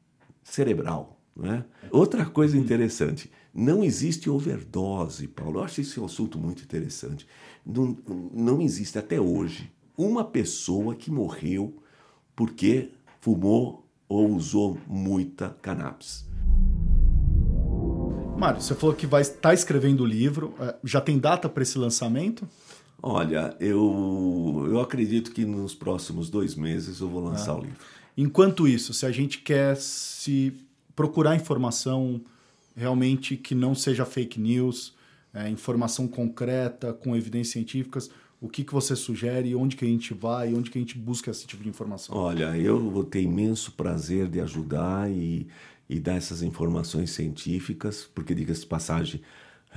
cerebral. 0.42 1.18
Né? 1.34 1.64
Outra 1.90 2.26
coisa 2.26 2.58
interessante, 2.58 3.30
não 3.54 3.82
existe 3.82 4.28
overdose, 4.28 5.28
Paulo. 5.28 5.60
Eu 5.60 5.64
acho 5.64 5.80
esse 5.80 6.02
assunto 6.02 6.38
muito 6.38 6.62
interessante. 6.62 7.26
Não, 7.64 7.96
não 8.32 8.60
existe 8.60 8.98
até 8.98 9.20
hoje 9.20 9.72
uma 9.96 10.24
pessoa 10.24 10.94
que 10.94 11.10
morreu 11.10 11.80
porque 12.40 12.88
fumou 13.20 13.86
ou 14.08 14.30
usou 14.30 14.78
muita 14.86 15.50
cannabis. 15.60 16.26
Mário, 18.38 18.62
você 18.62 18.74
falou 18.74 18.96
que 18.96 19.06
vai 19.06 19.20
estar 19.20 19.50
tá 19.50 19.52
escrevendo 19.52 20.04
o 20.04 20.06
livro. 20.06 20.54
É, 20.58 20.74
já 20.82 21.02
tem 21.02 21.18
data 21.18 21.50
para 21.50 21.62
esse 21.62 21.76
lançamento? 21.76 22.48
Olha, 23.02 23.54
eu, 23.60 24.64
eu 24.70 24.80
acredito 24.80 25.32
que 25.32 25.44
nos 25.44 25.74
próximos 25.74 26.30
dois 26.30 26.54
meses 26.54 27.00
eu 27.00 27.10
vou 27.10 27.22
lançar 27.22 27.52
ah. 27.52 27.58
o 27.58 27.60
livro. 27.60 27.76
Enquanto 28.16 28.66
isso, 28.66 28.94
se 28.94 29.04
a 29.04 29.12
gente 29.12 29.40
quer 29.40 29.76
se 29.76 30.54
procurar 30.96 31.36
informação 31.36 32.22
realmente 32.74 33.36
que 33.36 33.54
não 33.54 33.74
seja 33.74 34.06
fake 34.06 34.40
news, 34.40 34.94
é, 35.34 35.46
informação 35.50 36.08
concreta, 36.08 36.94
com 36.94 37.14
evidências 37.14 37.52
científicas, 37.52 38.10
o 38.40 38.48
que, 38.48 38.64
que 38.64 38.72
você 38.72 38.96
sugere, 38.96 39.54
onde 39.54 39.76
que 39.76 39.84
a 39.84 39.88
gente 39.88 40.14
vai, 40.14 40.54
onde 40.54 40.70
que 40.70 40.78
a 40.78 40.80
gente 40.80 40.96
busca 40.96 41.30
esse 41.30 41.46
tipo 41.46 41.62
de 41.62 41.68
informação? 41.68 42.16
Olha, 42.16 42.56
eu 42.56 42.90
vou 42.90 43.04
ter 43.04 43.20
imenso 43.20 43.72
prazer 43.72 44.28
de 44.28 44.40
ajudar 44.40 45.10
e, 45.10 45.46
e 45.88 46.00
dar 46.00 46.14
essas 46.14 46.42
informações 46.42 47.10
científicas, 47.10 48.08
porque, 48.14 48.34
diga-se 48.34 48.62
de 48.62 48.66
passagem, 48.66 49.20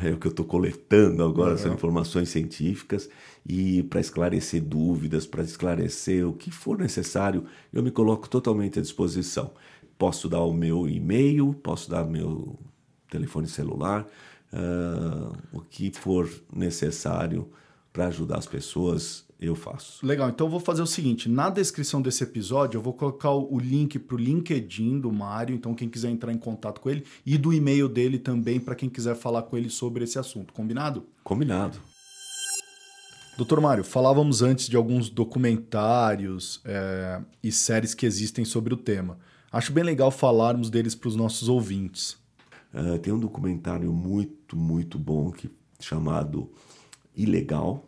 é 0.02 0.12
o 0.12 0.18
que 0.18 0.26
eu 0.26 0.32
estou 0.32 0.46
coletando 0.46 1.24
agora, 1.24 1.52
uhum. 1.52 1.58
são 1.58 1.74
informações 1.74 2.30
científicas, 2.30 3.10
e 3.46 3.84
para 3.84 4.00
esclarecer 4.00 4.64
dúvidas, 4.64 5.28
para 5.28 5.44
esclarecer 5.44 6.26
o 6.26 6.34
que 6.34 6.50
for 6.50 6.80
necessário, 6.80 7.44
eu 7.72 7.84
me 7.84 7.92
coloco 7.92 8.30
totalmente 8.30 8.80
à 8.80 8.82
disposição. 8.82 9.52
Posso 9.98 10.30
dar 10.30 10.42
o 10.42 10.54
meu 10.54 10.88
e-mail, 10.88 11.54
posso 11.54 11.90
dar 11.92 12.06
meu 12.06 12.58
telefone 13.10 13.48
celular, 13.48 14.08
uh, 14.54 15.38
o 15.52 15.60
que 15.60 15.92
for 15.92 16.30
necessário 16.52 17.52
para 17.94 18.08
ajudar 18.08 18.40
as 18.40 18.48
pessoas, 18.48 19.24
eu 19.40 19.56
faço. 19.56 20.06
Legal, 20.06 20.28
então 20.30 20.48
eu 20.48 20.52
vou 20.52 20.60
fazer 20.60 20.82
o 20.82 20.88
seguinte: 20.88 21.30
na 21.30 21.50
descrição 21.50 22.02
desse 22.02 22.24
episódio, 22.24 22.80
eu 22.80 22.82
vou 22.82 22.94
colocar 22.94 23.32
o 23.32 23.60
link 23.60 24.00
para 24.00 24.16
o 24.16 24.18
LinkedIn 24.18 25.00
do 25.00 25.12
Mário, 25.12 25.56
então 25.56 25.76
quem 25.76 25.88
quiser 25.88 26.10
entrar 26.10 26.34
em 26.34 26.38
contato 26.38 26.82
com 26.82 26.90
ele, 26.90 27.06
e 27.26 27.38
do 27.38 27.54
e-mail 27.54 27.88
dele 27.88 28.18
também, 28.18 28.60
para 28.60 28.76
quem 28.76 28.90
quiser 28.90 29.16
falar 29.16 29.44
com 29.44 29.56
ele 29.56 29.70
sobre 29.70 30.04
esse 30.04 30.18
assunto. 30.18 30.52
Combinado? 30.54 31.06
Combinado. 31.24 31.78
Doutor 33.38 33.60
Mário, 33.60 33.84
falávamos 33.84 34.42
antes 34.42 34.68
de 34.68 34.76
alguns 34.76 35.10
documentários 35.10 36.62
é, 36.64 37.20
e 37.42 37.52
séries 37.52 37.96
que 37.96 38.06
existem 38.06 38.46
sobre 38.46 38.74
o 38.74 38.78
tema. 38.78 39.18
Acho 39.52 39.72
bem 39.74 39.84
legal 39.84 40.12
falarmos 40.12 40.70
deles 40.70 40.94
para 40.94 41.10
os 41.10 41.16
nossos 41.16 41.50
ouvintes. 41.50 42.16
Uh, 42.74 42.98
tem 43.00 43.14
um 43.14 43.20
documentário 43.20 43.92
muito, 43.92 44.56
muito 44.56 44.98
bom 44.98 45.32
que, 45.32 45.50
chamado 45.80 46.52
Ilegal, 47.16 47.88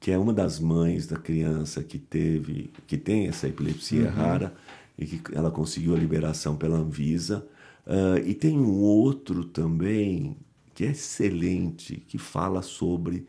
que 0.00 0.10
é 0.10 0.18
uma 0.18 0.32
das 0.32 0.60
mães 0.60 1.06
da 1.06 1.16
criança 1.16 1.82
que 1.82 1.98
teve, 1.98 2.70
que 2.86 2.96
tem 2.96 3.26
essa 3.26 3.48
epilepsia 3.48 4.04
uhum. 4.04 4.10
rara 4.10 4.54
e 4.98 5.06
que 5.06 5.34
ela 5.34 5.50
conseguiu 5.50 5.94
a 5.94 5.98
liberação 5.98 6.56
pela 6.56 6.78
Anvisa. 6.78 7.46
Uh, 7.86 8.18
e 8.26 8.34
tem 8.34 8.58
um 8.58 8.80
outro 8.80 9.44
também 9.44 10.36
que 10.74 10.84
é 10.84 10.90
excelente, 10.90 12.02
que 12.06 12.18
fala 12.18 12.62
sobre 12.62 13.26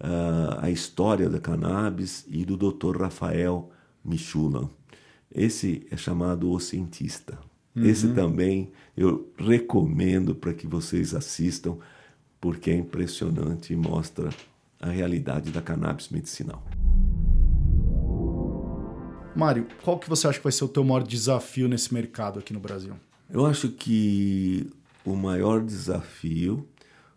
uh, 0.00 0.58
a 0.60 0.70
história 0.70 1.28
da 1.28 1.40
cannabis 1.40 2.24
e 2.28 2.44
do 2.44 2.56
Dr. 2.56 3.00
Rafael 3.00 3.70
Michulan. 4.04 4.68
Esse 5.34 5.86
é 5.90 5.96
chamado 5.96 6.50
O 6.50 6.60
Cientista. 6.60 7.38
Uhum. 7.74 7.84
Esse 7.84 8.08
também 8.12 8.70
eu 8.96 9.32
recomendo 9.36 10.34
para 10.34 10.52
que 10.52 10.66
vocês 10.66 11.14
assistam, 11.14 11.78
porque 12.40 12.70
é 12.70 12.76
impressionante 12.76 13.72
e 13.72 13.76
mostra 13.76 14.30
a 14.82 14.88
realidade 14.88 15.50
da 15.52 15.62
cannabis 15.62 16.08
medicinal. 16.08 16.62
Mário, 19.34 19.66
qual 19.82 19.98
que 19.98 20.08
você 20.08 20.26
acha 20.26 20.38
que 20.38 20.44
vai 20.44 20.52
ser 20.52 20.64
o 20.64 20.68
teu 20.68 20.84
maior 20.84 21.04
desafio 21.04 21.68
nesse 21.68 21.94
mercado 21.94 22.38
aqui 22.38 22.52
no 22.52 22.60
Brasil? 22.60 22.94
Eu 23.30 23.46
acho 23.46 23.70
que 23.70 24.70
o 25.04 25.16
maior 25.16 25.62
desafio 25.62 26.68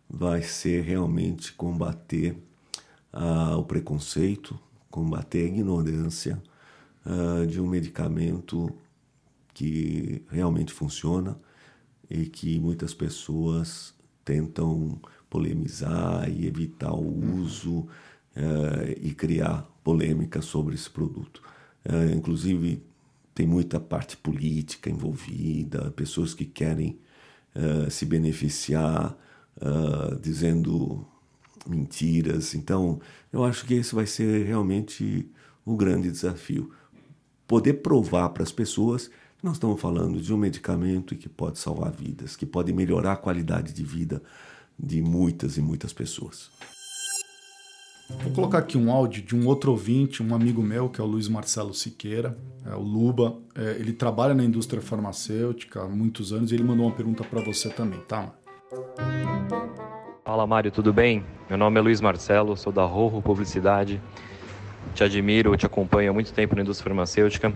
vai 0.10 0.42
ser 0.42 0.84
realmente 0.84 1.52
combater 1.52 2.38
uh, 3.12 3.58
o 3.58 3.66
preconceito, 3.66 4.58
combater 4.90 5.40
a 5.40 5.48
ignorância 5.48 6.42
uh, 7.06 7.46
de 7.46 7.60
um 7.60 7.68
medicamento 7.68 8.74
que 9.54 10.24
realmente 10.30 10.72
funciona 10.72 11.38
e 12.10 12.28
que 12.28 12.60
muitas 12.60 12.94
pessoas 12.94 13.94
tentam 14.24 15.00
polemizar 15.36 16.30
e 16.30 16.48
evitar 16.48 16.94
o 16.94 17.42
uso 17.42 17.80
uh, 17.80 17.88
e 19.02 19.14
criar 19.14 19.70
polêmica 19.84 20.42
sobre 20.42 20.76
esse 20.76 20.90
produto. 20.90 21.42
Uh, 21.86 22.16
inclusive, 22.16 22.82
tem 23.34 23.46
muita 23.46 23.78
parte 23.78 24.16
política 24.16 24.90
envolvida, 24.90 25.92
pessoas 25.92 26.34
que 26.34 26.46
querem 26.46 26.98
uh, 27.54 27.92
se 27.92 28.06
beneficiar 28.06 29.18
dizendo 30.22 31.08
mentiras. 31.66 32.54
Então, 32.56 33.00
eu 33.32 33.42
acho 33.46 33.66
que 33.66 33.74
esse 33.74 33.96
vai 33.96 34.06
ser 34.06 34.46
realmente 34.46 35.32
o 35.66 35.78
grande 35.78 36.12
desafio. 36.12 36.74
Poder 37.48 37.76
provar 37.76 38.28
para 38.32 38.44
as 38.44 38.52
pessoas 38.52 39.08
que 39.08 39.46
nós 39.46 39.54
estamos 39.54 39.80
falando 39.80 40.20
de 40.20 40.34
um 40.34 40.38
medicamento 40.38 41.16
que 41.16 41.30
pode 41.30 41.58
salvar 41.58 41.90
vidas, 41.90 42.36
que 42.36 42.46
pode 42.46 42.74
melhorar 42.74 43.14
a 43.14 43.18
qualidade 43.18 43.72
de 43.72 43.82
vida 43.82 44.22
de 44.78 45.02
muitas 45.02 45.58
e 45.58 45.62
muitas 45.62 45.94
pessoas. 45.94 46.52
Vou 48.22 48.32
colocar 48.34 48.60
aqui 48.60 48.78
um 48.78 48.92
áudio 48.92 49.24
de 49.24 49.36
um 49.36 49.48
outro 49.48 49.72
ouvinte, 49.72 50.22
um 50.22 50.36
amigo 50.36 50.62
meu, 50.62 50.90
que 50.90 51.02
é 51.02 51.04
o 51.04 51.08
Luiz 51.08 51.28
Marcelo 51.28 51.74
Siqueira, 51.74 52.38
é 52.64 52.76
o 52.76 52.82
Luba. 52.82 53.36
É, 53.56 53.78
ele 53.80 53.94
trabalha 53.94 54.34
na 54.34 54.44
indústria 54.44 54.82
farmacêutica 54.82 55.82
há 55.82 55.88
muitos 55.88 56.32
anos 56.32 56.52
e 56.52 56.56
ele 56.56 56.64
mandou 56.64 56.86
uma 56.86 56.96
pergunta 56.96 57.24
para 57.24 57.42
você 57.44 57.68
também, 57.70 58.00
tá? 58.02 58.32
Fala 60.24 60.46
Mário, 60.46 60.72
tudo 60.72 60.94
bem? 60.94 61.24
Meu 61.50 61.58
nome 61.58 61.80
é 61.80 61.82
Luiz 61.82 62.00
Marcelo, 62.00 62.56
sou 62.56 62.72
da 62.72 62.86
Rorro 62.86 63.22
Publicidade. 63.22 64.00
Te 64.94 65.04
admiro, 65.04 65.58
te 65.58 65.66
acompanho 65.66 66.12
há 66.12 66.14
muito 66.14 66.32
tempo 66.32 66.56
na 66.56 66.62
indústria 66.62 66.90
farmacêutica 66.90 67.52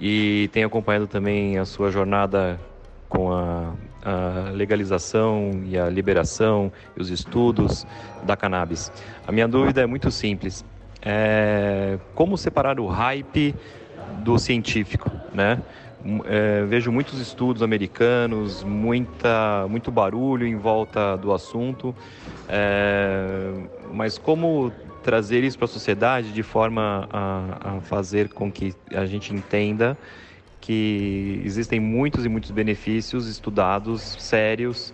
e 0.00 0.48
tenho 0.52 0.68
acompanhado 0.68 1.08
também 1.08 1.58
a 1.58 1.64
sua 1.64 1.90
jornada 1.90 2.60
com 3.08 3.32
a, 3.32 3.74
a, 4.08 4.50
legalização 4.50 5.62
e 5.66 5.78
a 5.78 5.88
liberação 5.88 6.72
e 6.96 7.00
os 7.00 7.10
estudos 7.10 7.86
da 8.24 8.36
cannabis. 8.36 8.90
A 9.26 9.32
minha 9.32 9.46
dúvida 9.46 9.82
é 9.82 9.86
muito 9.86 10.10
simples: 10.10 10.64
é 11.02 11.98
como 12.14 12.36
separar 12.38 12.80
o 12.80 12.86
hype 12.86 13.54
do 14.20 14.38
científico, 14.38 15.10
né? 15.32 15.60
É, 16.26 16.64
vejo 16.64 16.92
muitos 16.92 17.20
estudos 17.20 17.60
americanos, 17.60 18.62
muita, 18.62 19.66
muito 19.68 19.90
barulho 19.90 20.46
em 20.46 20.54
volta 20.54 21.16
do 21.16 21.32
assunto, 21.32 21.94
é, 22.48 23.50
mas 23.92 24.16
como 24.16 24.72
trazer 25.02 25.42
isso 25.42 25.58
para 25.58 25.64
a 25.64 25.68
sociedade 25.68 26.32
de 26.32 26.42
forma 26.42 27.08
a, 27.10 27.76
a 27.76 27.80
fazer 27.80 28.28
com 28.28 28.50
que 28.50 28.74
a 28.94 29.06
gente 29.06 29.34
entenda 29.34 29.98
que 30.60 31.40
existem 31.44 31.80
muitos 31.80 32.24
e 32.24 32.28
muitos 32.28 32.50
benefícios 32.50 33.26
estudados, 33.26 34.16
sérios. 34.18 34.92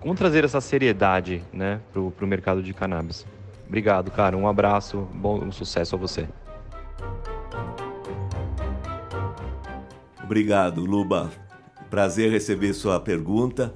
Como 0.00 0.14
trazer 0.14 0.44
essa 0.44 0.60
seriedade 0.60 1.42
né, 1.52 1.80
para 1.92 2.00
o 2.00 2.28
mercado 2.28 2.62
de 2.62 2.72
cannabis? 2.72 3.26
Obrigado, 3.66 4.10
cara. 4.10 4.36
Um 4.36 4.46
abraço, 4.46 5.08
bom 5.14 5.42
um 5.42 5.50
sucesso 5.50 5.96
a 5.96 5.98
você. 5.98 6.28
Obrigado, 10.22 10.84
Luba. 10.84 11.30
Prazer 11.90 12.30
receber 12.30 12.74
sua 12.74 12.98
pergunta. 12.98 13.74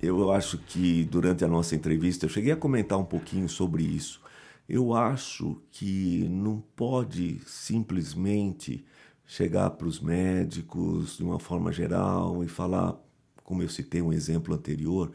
Eu 0.00 0.30
acho 0.30 0.58
que 0.58 1.04
durante 1.04 1.44
a 1.44 1.48
nossa 1.48 1.74
entrevista 1.74 2.24
eu 2.24 2.30
cheguei 2.30 2.52
a 2.52 2.56
comentar 2.56 2.98
um 2.98 3.04
pouquinho 3.04 3.48
sobre 3.48 3.82
isso. 3.82 4.20
Eu 4.68 4.94
acho 4.94 5.60
que 5.70 6.28
não 6.30 6.62
pode 6.76 7.40
simplesmente 7.46 8.84
chegar 9.28 9.68
para 9.70 9.86
os 9.86 10.00
médicos 10.00 11.18
de 11.18 11.22
uma 11.22 11.38
forma 11.38 11.70
geral 11.70 12.42
e 12.42 12.48
falar, 12.48 12.96
como 13.44 13.62
eu 13.62 13.68
citei 13.68 14.00
um 14.00 14.10
exemplo 14.10 14.54
anterior, 14.54 15.12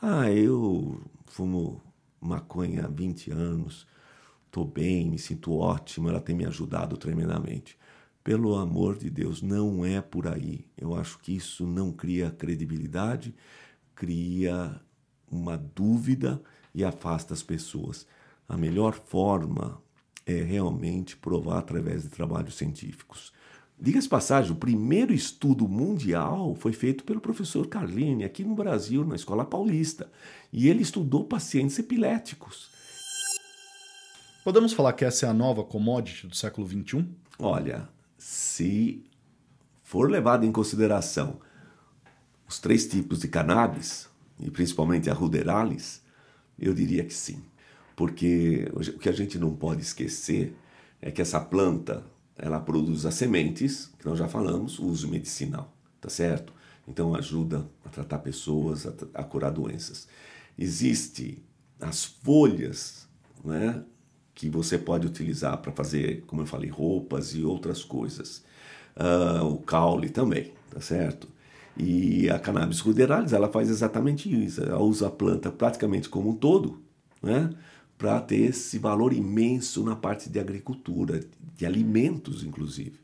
ah, 0.00 0.30
eu 0.30 0.98
fumo 1.26 1.82
maconha 2.18 2.86
há 2.86 2.88
20 2.88 3.30
anos, 3.30 3.86
estou 4.46 4.64
bem, 4.64 5.10
me 5.10 5.18
sinto 5.18 5.52
ótimo, 5.52 6.08
ela 6.08 6.22
tem 6.22 6.34
me 6.34 6.46
ajudado 6.46 6.96
tremendamente. 6.96 7.78
Pelo 8.24 8.56
amor 8.56 8.96
de 8.96 9.10
Deus, 9.10 9.42
não 9.42 9.84
é 9.84 10.00
por 10.00 10.26
aí. 10.26 10.64
Eu 10.76 10.94
acho 10.94 11.18
que 11.18 11.36
isso 11.36 11.66
não 11.66 11.92
cria 11.92 12.30
credibilidade, 12.30 13.34
cria 13.94 14.80
uma 15.30 15.58
dúvida 15.58 16.42
e 16.74 16.82
afasta 16.82 17.34
as 17.34 17.42
pessoas. 17.42 18.06
A 18.48 18.56
melhor 18.56 18.94
forma 18.94 19.82
é 20.24 20.42
realmente 20.42 21.14
provar 21.16 21.58
através 21.58 22.02
de 22.02 22.08
trabalhos 22.08 22.54
científicos. 22.54 23.32
Diga-se 23.82 24.08
passagem, 24.08 24.52
o 24.52 24.56
primeiro 24.56 25.10
estudo 25.10 25.66
mundial 25.66 26.54
foi 26.54 26.70
feito 26.70 27.02
pelo 27.02 27.18
professor 27.18 27.66
Carlini 27.66 28.24
aqui 28.24 28.44
no 28.44 28.54
Brasil, 28.54 29.02
na 29.06 29.16
Escola 29.16 29.42
Paulista. 29.42 30.12
E 30.52 30.68
ele 30.68 30.82
estudou 30.82 31.24
pacientes 31.24 31.78
epiléticos. 31.78 32.68
Podemos 34.44 34.74
falar 34.74 34.92
que 34.92 35.02
essa 35.02 35.24
é 35.24 35.28
a 35.30 35.32
nova 35.32 35.64
commodity 35.64 36.26
do 36.26 36.36
século 36.36 36.68
XXI? 36.68 37.06
Olha, 37.38 37.88
se 38.18 39.02
for 39.82 40.10
levado 40.10 40.44
em 40.44 40.52
consideração 40.52 41.40
os 42.46 42.58
três 42.58 42.86
tipos 42.86 43.20
de 43.20 43.28
cannabis, 43.28 44.10
e 44.38 44.50
principalmente 44.50 45.08
a 45.08 45.14
ruderalis, 45.14 46.02
eu 46.58 46.74
diria 46.74 47.04
que 47.04 47.14
sim. 47.14 47.42
Porque 47.96 48.70
o 48.74 48.98
que 48.98 49.08
a 49.08 49.12
gente 49.12 49.38
não 49.38 49.56
pode 49.56 49.80
esquecer 49.80 50.54
é 51.00 51.10
que 51.10 51.22
essa 51.22 51.40
planta 51.40 52.04
ela 52.40 52.58
produz 52.58 53.04
as 53.04 53.14
sementes, 53.14 53.90
que 53.98 54.06
nós 54.06 54.18
já 54.18 54.26
falamos, 54.26 54.78
uso 54.78 55.08
medicinal, 55.08 55.72
tá 56.00 56.08
certo? 56.08 56.52
Então 56.88 57.14
ajuda 57.14 57.68
a 57.84 57.88
tratar 57.88 58.18
pessoas, 58.18 58.86
a, 58.86 58.92
a 59.14 59.22
curar 59.22 59.52
doenças. 59.52 60.08
Existe 60.58 61.42
as 61.80 62.04
folhas, 62.04 63.06
né, 63.44 63.84
que 64.34 64.48
você 64.48 64.78
pode 64.78 65.06
utilizar 65.06 65.58
para 65.58 65.72
fazer, 65.72 66.24
como 66.26 66.42
eu 66.42 66.46
falei, 66.46 66.70
roupas 66.70 67.34
e 67.34 67.44
outras 67.44 67.84
coisas. 67.84 68.42
Uh, 68.96 69.44
o 69.44 69.58
caule 69.58 70.08
também, 70.08 70.52
tá 70.70 70.80
certo? 70.80 71.28
E 71.76 72.28
a 72.30 72.38
cannabis 72.38 72.80
ruderalis, 72.80 73.32
ela 73.32 73.48
faz 73.48 73.70
exatamente 73.70 74.28
isso. 74.32 74.62
Ela 74.62 74.80
usa 74.80 75.06
a 75.06 75.10
planta 75.10 75.50
praticamente 75.50 76.08
como 76.08 76.30
um 76.30 76.34
todo, 76.34 76.82
né? 77.22 77.50
Para 78.00 78.18
ter 78.18 78.48
esse 78.48 78.78
valor 78.78 79.12
imenso 79.12 79.84
na 79.84 79.94
parte 79.94 80.30
de 80.30 80.40
agricultura, 80.40 81.20
de 81.54 81.66
alimentos, 81.66 82.42
inclusive. 82.42 82.94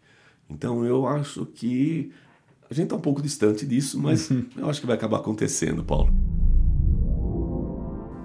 Então, 0.48 0.87
eu 0.87 1.06
acho 1.06 1.44
que 1.44 2.11
a 2.70 2.72
gente 2.72 2.85
está 2.85 2.96
um 2.96 3.00
pouco 3.00 3.20
distante 3.20 3.66
disso, 3.66 4.00
mas 4.00 4.30
eu 4.56 4.70
acho 4.70 4.80
que 4.80 4.87
vai 4.87 4.96
acabar 4.96 5.18
acontecendo, 5.18 5.85
Paulo. 5.85 6.11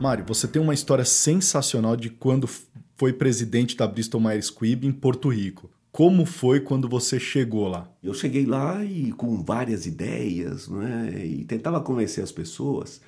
Mário, 0.01 0.23
você 0.25 0.47
tem 0.47 0.61
uma 0.61 0.73
história 0.73 1.03
sensacional 1.03 1.97
de 1.97 2.09
quando 2.09 2.47
foi 2.95 3.11
presidente 3.11 3.75
da 3.75 3.85
Bristol 3.85 4.21
Myers 4.21 4.45
Squibb 4.45 4.87
em 4.87 4.93
Porto 4.93 5.27
Rico. 5.27 5.69
Como 5.91 6.25
foi 6.25 6.61
quando 6.61 6.87
você 6.87 7.19
chegou 7.19 7.67
lá? 7.67 7.91
Eu 8.01 8.13
cheguei 8.13 8.45
lá 8.45 8.81
e 8.85 9.11
com 9.11 9.43
várias 9.43 9.85
ideias, 9.85 10.69
né? 10.69 11.25
E 11.25 11.43
tentava 11.43 11.81
convencer 11.81 12.23
as 12.23 12.31
pessoas 12.31 13.01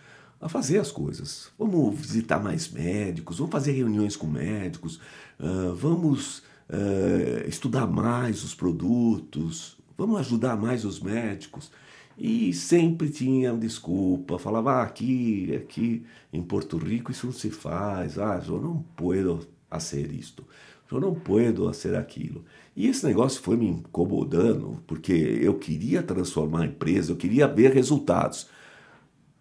a 0.43 0.49
fazer 0.49 0.77
as 0.77 0.91
coisas. 0.91 1.49
Vamos 1.57 1.97
visitar 1.97 2.37
mais 2.43 2.69
médicos, 2.69 3.37
vamos 3.37 3.51
fazer 3.51 3.71
reuniões 3.71 4.17
com 4.17 4.27
médicos, 4.27 4.99
uh, 5.39 5.73
vamos 5.73 6.39
uh, 6.69 7.47
estudar 7.47 7.87
mais 7.87 8.43
os 8.43 8.53
produtos, 8.53 9.77
vamos 9.97 10.19
ajudar 10.19 10.57
mais 10.57 10.83
os 10.83 10.99
médicos. 10.99 11.71
E 12.17 12.53
sempre 12.53 13.09
tinha 13.09 13.53
desculpa, 13.53 14.37
falava 14.37 14.73
ah, 14.73 14.83
aqui, 14.83 15.55
aqui 15.55 16.05
em 16.31 16.43
Porto 16.43 16.77
Rico 16.77 17.09
isso 17.09 17.25
não 17.25 17.33
se 17.33 17.49
faz, 17.49 18.19
ah, 18.19 18.39
eu 18.45 18.61
não 18.61 18.85
puedo 18.95 19.47
fazer 19.67 20.11
isto, 20.11 20.45
eu 20.91 20.99
não 20.99 21.15
puedo 21.15 21.65
fazer 21.67 21.95
aquilo. 21.95 22.43
E 22.75 22.87
esse 22.87 23.05
negócio 23.05 23.41
foi 23.41 23.55
me 23.55 23.67
incomodando, 23.67 24.83
porque 24.85 25.13
eu 25.13 25.55
queria 25.55 26.03
transformar 26.03 26.63
a 26.63 26.65
empresa, 26.65 27.13
eu 27.13 27.15
queria 27.15 27.47
ver 27.47 27.71
resultados. 27.71 28.47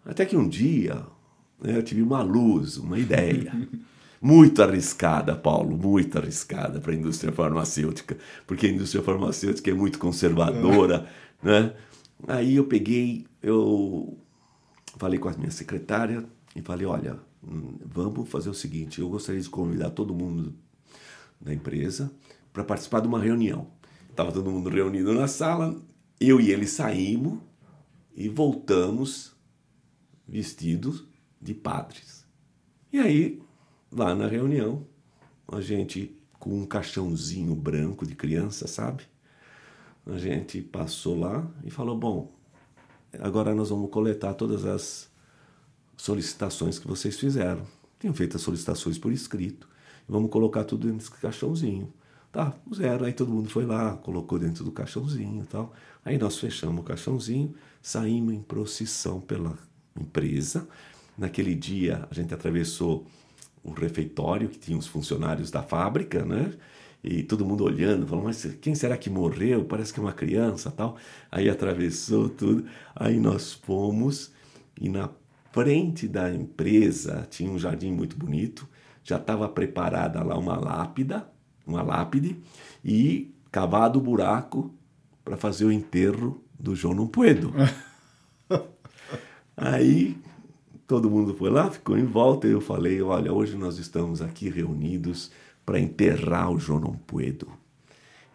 Até 0.05 0.25
que 0.25 0.35
um 0.35 0.47
dia 0.47 1.05
né, 1.61 1.77
eu 1.77 1.83
tive 1.83 2.01
uma 2.01 2.21
luz, 2.21 2.77
uma 2.77 2.99
ideia. 2.99 3.53
muito 4.23 4.63
arriscada, 4.63 5.35
Paulo, 5.35 5.75
muito 5.75 6.17
arriscada 6.17 6.79
para 6.79 6.93
a 6.93 6.95
indústria 6.95 7.33
farmacêutica, 7.33 8.17
porque 8.47 8.67
a 8.67 8.69
indústria 8.69 9.03
farmacêutica 9.03 9.69
é 9.69 9.73
muito 9.73 9.99
conservadora, 9.99 11.09
né? 11.43 11.73
Aí 12.25 12.55
eu 12.55 12.63
peguei, 12.63 13.25
eu 13.41 14.17
falei 14.97 15.19
com 15.19 15.27
a 15.27 15.33
minha 15.33 15.51
secretária 15.51 16.23
e 16.55 16.61
falei, 16.61 16.85
olha, 16.85 17.19
hum, 17.45 17.75
vamos 17.85 18.29
fazer 18.29 18.49
o 18.49 18.53
seguinte, 18.53 19.01
eu 19.01 19.09
gostaria 19.09 19.41
de 19.41 19.49
convidar 19.49 19.89
todo 19.89 20.13
mundo 20.13 20.55
da 21.41 21.53
empresa 21.53 22.09
para 22.53 22.63
participar 22.63 23.01
de 23.01 23.09
uma 23.09 23.19
reunião. 23.19 23.67
Estava 24.09 24.31
todo 24.31 24.49
mundo 24.49 24.69
reunido 24.69 25.13
na 25.13 25.27
sala, 25.27 25.75
eu 26.17 26.39
e 26.39 26.49
ele 26.49 26.65
saímos 26.65 27.39
e 28.15 28.29
voltamos 28.29 29.32
vestidos 30.27 31.03
de 31.41 31.53
padres. 31.53 32.25
E 32.91 32.99
aí, 32.99 33.41
lá 33.91 34.13
na 34.15 34.27
reunião, 34.27 34.85
a 35.47 35.61
gente 35.61 36.17
com 36.39 36.59
um 36.59 36.65
caixãozinho 36.65 37.55
branco 37.55 38.05
de 38.05 38.15
criança, 38.15 38.67
sabe? 38.67 39.03
a 40.05 40.17
gente 40.17 40.61
passou 40.61 41.19
lá 41.19 41.47
e 41.63 41.69
falou: 41.69 41.97
bom, 41.97 42.31
agora 43.19 43.55
nós 43.55 43.69
vamos 43.69 43.89
coletar 43.89 44.33
todas 44.33 44.65
as 44.65 45.09
solicitações 45.95 46.79
que 46.79 46.87
vocês 46.87 47.19
fizeram. 47.19 47.65
Tinham 47.99 48.13
feito 48.13 48.35
as 48.35 48.41
solicitações 48.41 48.97
por 48.97 49.11
escrito. 49.11 49.67
Vamos 50.07 50.29
colocar 50.29 50.65
tudo 50.65 50.91
desse 50.91 51.09
caixãozinho. 51.11 51.93
Tá, 52.31 52.53
zero. 52.73 53.05
Aí 53.05 53.13
todo 53.13 53.31
mundo 53.31 53.49
foi 53.49 53.65
lá, 53.65 53.95
colocou 53.97 54.37
dentro 54.37 54.63
do 54.63 54.71
caixãozinho 54.71 55.43
e 55.43 55.47
tal. 55.47 55.71
Aí 56.03 56.17
nós 56.17 56.37
fechamos 56.37 56.81
o 56.81 56.83
caixãozinho, 56.83 57.53
saímos 57.81 58.33
em 58.33 58.41
procissão 58.41 59.21
pela 59.21 59.57
empresa. 59.99 60.67
Naquele 61.17 61.55
dia 61.55 62.07
a 62.09 62.13
gente 62.13 62.33
atravessou 62.33 63.05
o 63.63 63.71
refeitório 63.71 64.49
que 64.49 64.59
tinha 64.59 64.77
os 64.77 64.87
funcionários 64.87 65.49
da 65.49 65.63
fábrica, 65.63 66.25
né? 66.25 66.53
e 67.03 67.21
todo 67.21 67.45
mundo 67.45 67.65
olhando, 67.65 68.07
falando, 68.07 68.25
mas 68.25 68.45
quem 68.61 68.73
será 68.73 68.95
que 68.95 69.09
morreu? 69.09 69.65
Parece 69.65 69.93
que 69.93 69.99
é 69.99 70.03
uma 70.03 70.13
criança 70.13 70.71
tal. 70.71 70.95
Aí 71.29 71.49
atravessou 71.49 72.29
tudo, 72.29 72.65
aí 72.95 73.19
nós 73.19 73.51
fomos 73.51 74.31
e 74.79 74.87
na 74.87 75.09
frente 75.51 76.07
da 76.07 76.33
empresa 76.33 77.27
tinha 77.29 77.51
um 77.51 77.59
jardim 77.59 77.91
muito 77.91 78.15
bonito, 78.17 78.67
já 79.03 79.17
estava 79.17 79.49
preparada 79.49 80.23
lá 80.23 80.37
uma 80.37 80.57
lápida, 80.57 81.27
uma 81.67 81.81
lápide 81.81 82.37
e 82.83 83.35
cavado 83.51 83.99
o 83.99 84.01
buraco 84.01 84.73
para 85.25 85.35
fazer 85.35 85.65
o 85.65 85.71
enterro 85.71 86.41
do 86.57 86.73
João 86.73 86.95
Não 86.95 87.07
Puedo. 87.07 87.53
aí 89.55 90.17
todo 90.87 91.09
mundo 91.09 91.33
foi 91.33 91.49
lá, 91.49 91.69
ficou 91.71 91.97
em 91.97 92.05
volta 92.05 92.47
e 92.47 92.51
eu 92.51 92.61
falei, 92.61 93.01
olha, 93.01 93.31
hoje 93.31 93.55
nós 93.55 93.77
estamos 93.77 94.21
aqui 94.21 94.49
reunidos 94.49 95.31
para 95.65 95.79
enterrar 95.79 96.51
o 96.51 96.59
João 96.59 96.99
Puedo. 97.07 97.47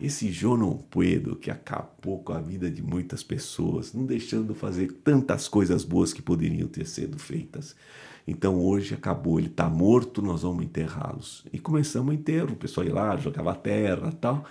Esse 0.00 0.31
João 0.31 0.78
Puedo 0.90 1.37
que 1.37 1.50
acabou 1.50 2.22
com 2.22 2.33
a 2.33 2.40
vida 2.40 2.70
de 2.70 2.83
muitas 2.83 3.22
pessoas, 3.22 3.92
não 3.92 4.07
deixando 4.07 4.54
fazer 4.54 4.92
tantas 5.04 5.48
coisas 5.48 5.85
boas 5.85 6.12
que 6.12 6.22
poderiam 6.22 6.68
ter 6.68 6.87
sido 6.87 7.18
feitas. 7.18 7.74
Então 8.26 8.61
hoje 8.61 8.94
acabou, 8.94 9.38
ele 9.38 9.48
está 9.48 9.68
morto, 9.68 10.22
nós 10.22 10.42
vamos 10.42 10.64
enterrá-los. 10.64 11.44
E 11.52 11.59
começamos 11.59 12.11
o 12.11 12.16
enterro, 12.16 12.52
o 12.52 12.57
pessoal 12.57 12.87
ia 12.87 12.94
lá, 12.94 13.16
jogava 13.16 13.54
terra 13.54 14.12
tal. 14.12 14.44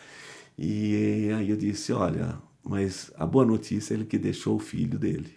E 0.57 1.31
aí 1.37 1.49
eu 1.49 1.55
disse, 1.55 1.93
olha, 1.93 2.37
mas 2.63 3.11
a 3.15 3.25
boa 3.25 3.45
notícia 3.45 3.93
é 3.93 3.97
ele 3.97 4.05
que 4.05 4.17
deixou 4.17 4.55
o 4.55 4.59
filho 4.59 4.99
dele, 4.99 5.29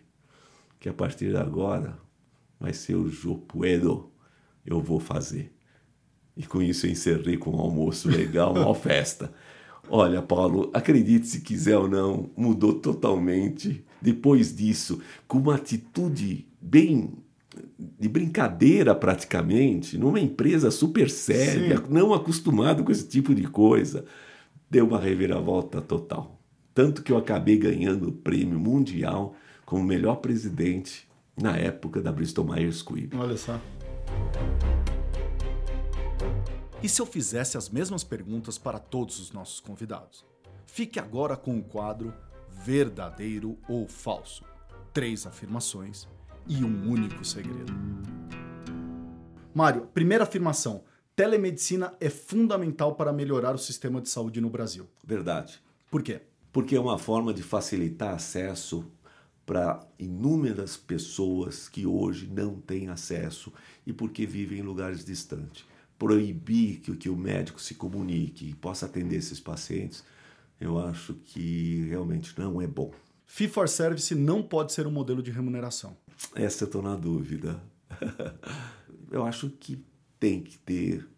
que 0.81 0.89
a 0.89 0.95
partir 0.95 1.29
de 1.29 1.37
agora 1.37 1.99
vai 2.59 2.73
ser 2.73 2.97
o 2.97 3.09
Jô 3.09 3.37
Puedo, 3.37 4.11
eu 4.65 4.81
vou 4.81 4.99
fazer. 4.99 5.53
E 6.37 6.45
com 6.45 6.63
isso 6.63 6.87
eu 6.87 6.91
encerrei 6.91 7.37
com 7.37 7.51
um 7.51 7.61
almoço 7.61 8.09
legal, 8.09 8.55
uma 8.55 8.75
festa. 8.75 9.33
Olha, 9.89 10.23
Paulo, 10.23 10.71
acredite 10.73 11.27
se 11.27 11.41
quiser 11.41 11.77
ou 11.77 11.89
não, 11.89 12.31
mudou 12.37 12.75
totalmente. 12.75 13.85
Depois 14.01 14.57
disso, 14.57 15.01
com 15.29 15.39
uma 15.39 15.57
atitude 15.57 16.47
bem 16.61 17.13
de 17.99 18.09
brincadeira 18.09 18.95
praticamente, 18.95 19.99
numa 19.99 20.21
empresa 20.21 20.71
super 20.71 21.11
séria, 21.11 21.77
Sim. 21.77 21.85
não 21.91 22.15
acostumado 22.15 22.85
com 22.85 22.93
esse 22.93 23.07
tipo 23.07 23.35
de 23.35 23.45
coisa, 23.45 24.05
deu 24.71 24.87
uma 24.87 25.01
reviravolta 25.01 25.81
total. 25.83 26.41
Tanto 26.73 27.03
que 27.03 27.13
eu 27.13 27.19
acabei 27.19 27.59
ganhando 27.59 28.09
o 28.09 28.13
prêmio 28.13 28.59
mundial 28.59 29.35
como 29.71 29.85
melhor 29.85 30.17
presidente 30.17 31.09
na 31.41 31.57
época 31.57 32.03
da 32.03 32.11
Bristol 32.11 32.45
Myers 32.45 32.79
Squibb. 32.79 33.17
Olha 33.17 33.37
só. 33.37 33.61
E 36.83 36.89
se 36.89 37.01
eu 37.01 37.07
fizesse 37.07 37.57
as 37.57 37.71
mesmas 37.71 38.03
perguntas 38.03 38.59
para 38.59 38.81
todos 38.81 39.21
os 39.21 39.31
nossos 39.31 39.61
convidados? 39.61 40.27
Fique 40.67 40.99
agora 40.99 41.37
com 41.37 41.57
o 41.57 41.63
quadro 41.63 42.13
Verdadeiro 42.51 43.57
ou 43.69 43.87
Falso. 43.87 44.45
Três 44.93 45.25
afirmações 45.25 46.09
e 46.49 46.65
um 46.65 46.91
único 46.91 47.25
segredo. 47.25 47.73
Mário, 49.55 49.83
primeira 49.95 50.25
afirmação: 50.25 50.83
telemedicina 51.15 51.95
é 52.01 52.11
fundamental 52.11 52.97
para 52.97 53.13
melhorar 53.13 53.55
o 53.55 53.59
sistema 53.59 54.01
de 54.01 54.09
saúde 54.09 54.41
no 54.41 54.51
Brasil. 54.51 54.89
Verdade. 55.05 55.63
Por 55.89 56.03
quê? 56.03 56.23
Porque 56.51 56.75
é 56.75 56.81
uma 56.81 56.99
forma 56.99 57.33
de 57.33 57.45
facilitar 57.45 58.15
acesso 58.15 58.85
para 59.51 59.85
inúmeras 59.99 60.77
pessoas 60.77 61.69
que 61.69 61.85
hoje 61.85 62.31
não 62.33 62.61
têm 62.61 62.87
acesso 62.87 63.53
e 63.85 63.93
porque 63.93 64.25
vivem 64.25 64.61
em 64.61 64.63
lugares 64.63 65.05
distantes 65.05 65.65
proibir 65.99 66.79
que, 66.79 66.95
que 66.97 67.09
o 67.09 67.17
médico 67.17 67.61
se 67.61 67.75
comunique 67.75 68.51
e 68.51 68.55
possa 68.55 68.87
atender 68.87 69.17
esses 69.17 69.41
pacientes, 69.41 70.05
eu 70.61 70.79
acho 70.79 71.15
que 71.15 71.85
realmente 71.89 72.33
não 72.39 72.63
é 72.63 72.67
bom. 72.69 72.93
Fee 73.27 73.49
for 73.49 73.69
Service 73.69 74.15
não 74.15 74.41
pode 74.41 74.73
ser 74.73 74.87
um 74.87 74.91
modelo 74.93 75.21
de 75.21 75.33
remuneração. 75.33 75.97
Essa 76.37 76.63
eu 76.63 76.67
estou 76.67 76.81
na 76.81 76.95
dúvida. 76.95 77.61
eu 79.11 79.27
acho 79.27 79.51
que 79.51 79.85
tem 80.21 80.41
que 80.41 80.59
ter 80.59 81.09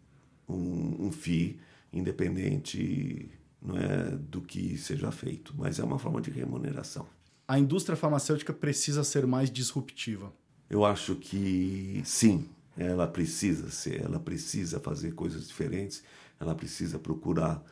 um, 0.49 1.05
um 1.05 1.11
FII 1.11 1.59
independente 1.93 3.29
não 3.61 3.77
é, 3.77 4.09
do 4.17 4.41
que 4.41 4.75
seja 4.75 5.11
feito, 5.11 5.53
mas 5.55 5.77
é 5.77 5.83
uma 5.83 5.99
forma 5.99 6.19
de 6.19 6.31
remuneração. 6.31 7.07
A 7.53 7.59
indústria 7.59 7.95
farmacêutica 7.95 8.51
precisa 8.51 9.03
ser 9.03 9.27
mais 9.27 9.51
disruptiva. 9.51 10.33
Eu 10.67 10.83
acho 10.83 11.13
que 11.13 12.01
sim, 12.03 12.49
ela 12.75 13.05
precisa 13.05 13.69
ser, 13.69 14.01
ela 14.01 14.19
precisa 14.19 14.79
fazer 14.79 15.11
coisas 15.11 15.47
diferentes, 15.47 16.03
ela 16.39 16.55
precisa 16.55 16.97
procurar 16.97 17.63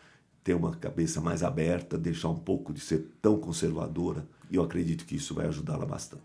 ter 0.44 0.54
uma 0.54 0.76
cabeça 0.76 1.20
mais 1.20 1.42
aberta, 1.42 1.98
deixar 1.98 2.30
um 2.30 2.38
pouco 2.38 2.72
de 2.72 2.80
ser 2.80 3.08
tão 3.20 3.40
conservadora, 3.40 4.24
e 4.52 4.56
eu 4.56 4.62
acredito 4.62 5.04
que 5.04 5.16
isso 5.16 5.34
vai 5.34 5.48
ajudá-la 5.48 5.88
bastante. 5.88 6.22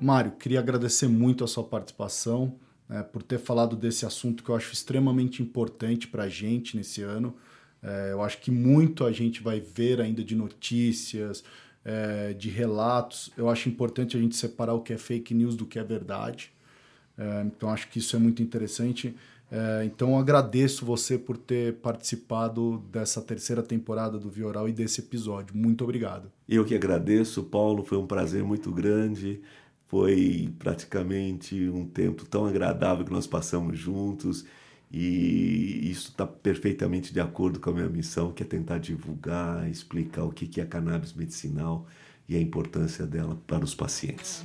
Mário, 0.00 0.32
queria 0.38 0.60
agradecer 0.60 1.06
muito 1.06 1.44
a 1.44 1.46
sua 1.46 1.64
participação, 1.64 2.58
né, 2.88 3.02
por 3.02 3.22
ter 3.22 3.38
falado 3.38 3.76
desse 3.76 4.06
assunto 4.06 4.42
que 4.42 4.48
eu 4.48 4.56
acho 4.56 4.72
extremamente 4.72 5.42
importante 5.42 6.08
para 6.08 6.22
a 6.22 6.28
gente 6.30 6.78
nesse 6.78 7.02
ano. 7.02 7.36
É, 7.82 8.12
eu 8.12 8.22
acho 8.22 8.38
que 8.40 8.50
muito 8.50 9.04
a 9.04 9.12
gente 9.12 9.42
vai 9.42 9.60
ver 9.60 10.00
ainda 10.00 10.24
de 10.24 10.34
notícias, 10.34 11.44
é, 11.84 12.32
de 12.32 12.50
relatos. 12.50 13.30
Eu 13.36 13.48
acho 13.48 13.68
importante 13.68 14.16
a 14.16 14.20
gente 14.20 14.36
separar 14.36 14.74
o 14.74 14.80
que 14.80 14.92
é 14.92 14.98
fake 14.98 15.32
news 15.32 15.54
do 15.54 15.64
que 15.64 15.78
é 15.78 15.84
verdade. 15.84 16.52
É, 17.16 17.42
então 17.46 17.70
acho 17.70 17.88
que 17.88 17.98
isso 17.98 18.16
é 18.16 18.18
muito 18.18 18.42
interessante. 18.42 19.14
É, 19.50 19.84
então 19.84 20.18
agradeço 20.18 20.84
você 20.84 21.16
por 21.16 21.36
ter 21.36 21.74
participado 21.74 22.82
dessa 22.90 23.22
terceira 23.22 23.62
temporada 23.62 24.18
do 24.18 24.28
Vioral 24.28 24.68
e 24.68 24.72
desse 24.72 25.00
episódio. 25.00 25.56
Muito 25.56 25.84
obrigado. 25.84 26.30
Eu 26.48 26.64
que 26.64 26.74
agradeço, 26.74 27.44
Paulo. 27.44 27.84
Foi 27.84 27.96
um 27.96 28.06
prazer 28.06 28.42
muito 28.42 28.72
grande. 28.72 29.40
Foi 29.86 30.52
praticamente 30.58 31.68
um 31.68 31.86
tempo 31.86 32.24
tão 32.26 32.44
agradável 32.44 33.04
que 33.04 33.12
nós 33.12 33.26
passamos 33.26 33.78
juntos 33.78 34.44
e 34.90 35.90
isso 35.90 36.10
está 36.10 36.26
perfeitamente 36.26 37.12
de 37.12 37.20
acordo 37.20 37.58
com 37.58 37.70
a 37.70 37.72
minha 37.72 37.88
missão, 37.88 38.32
que 38.32 38.42
é 38.42 38.46
tentar 38.46 38.78
divulgar, 38.78 39.68
explicar 39.68 40.24
o 40.24 40.30
que 40.30 40.60
é 40.60 40.64
cannabis 40.64 41.12
medicinal 41.12 41.86
e 42.28 42.36
a 42.36 42.40
importância 42.40 43.06
dela 43.06 43.38
para 43.46 43.64
os 43.64 43.74
pacientes. 43.74 44.44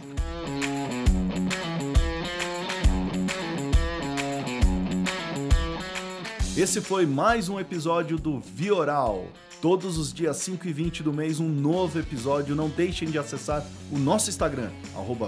Esse 6.58 6.82
foi 6.82 7.06
mais 7.06 7.48
um 7.48 7.60
episódio 7.60 8.18
do 8.18 8.40
Vioral. 8.40 9.26
Todos 9.62 9.98
os 9.98 10.12
dias 10.12 10.38
5 10.38 10.68
e 10.68 10.74
20 10.74 11.02
do 11.02 11.14
mês, 11.14 11.40
um 11.40 11.48
novo 11.48 11.98
episódio. 11.98 12.56
Não 12.56 12.68
deixem 12.68 13.10
de 13.10 13.18
acessar 13.18 13.66
o 13.92 13.98
nosso 13.98 14.30
Instagram, 14.30 14.70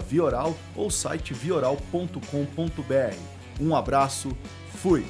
Vioral, 0.08 0.58
ou 0.76 0.92
site 0.92 1.34
vioral.com.br. 1.34 3.16
Um 3.60 3.76
abraço, 3.76 4.36
fui! 4.84 5.06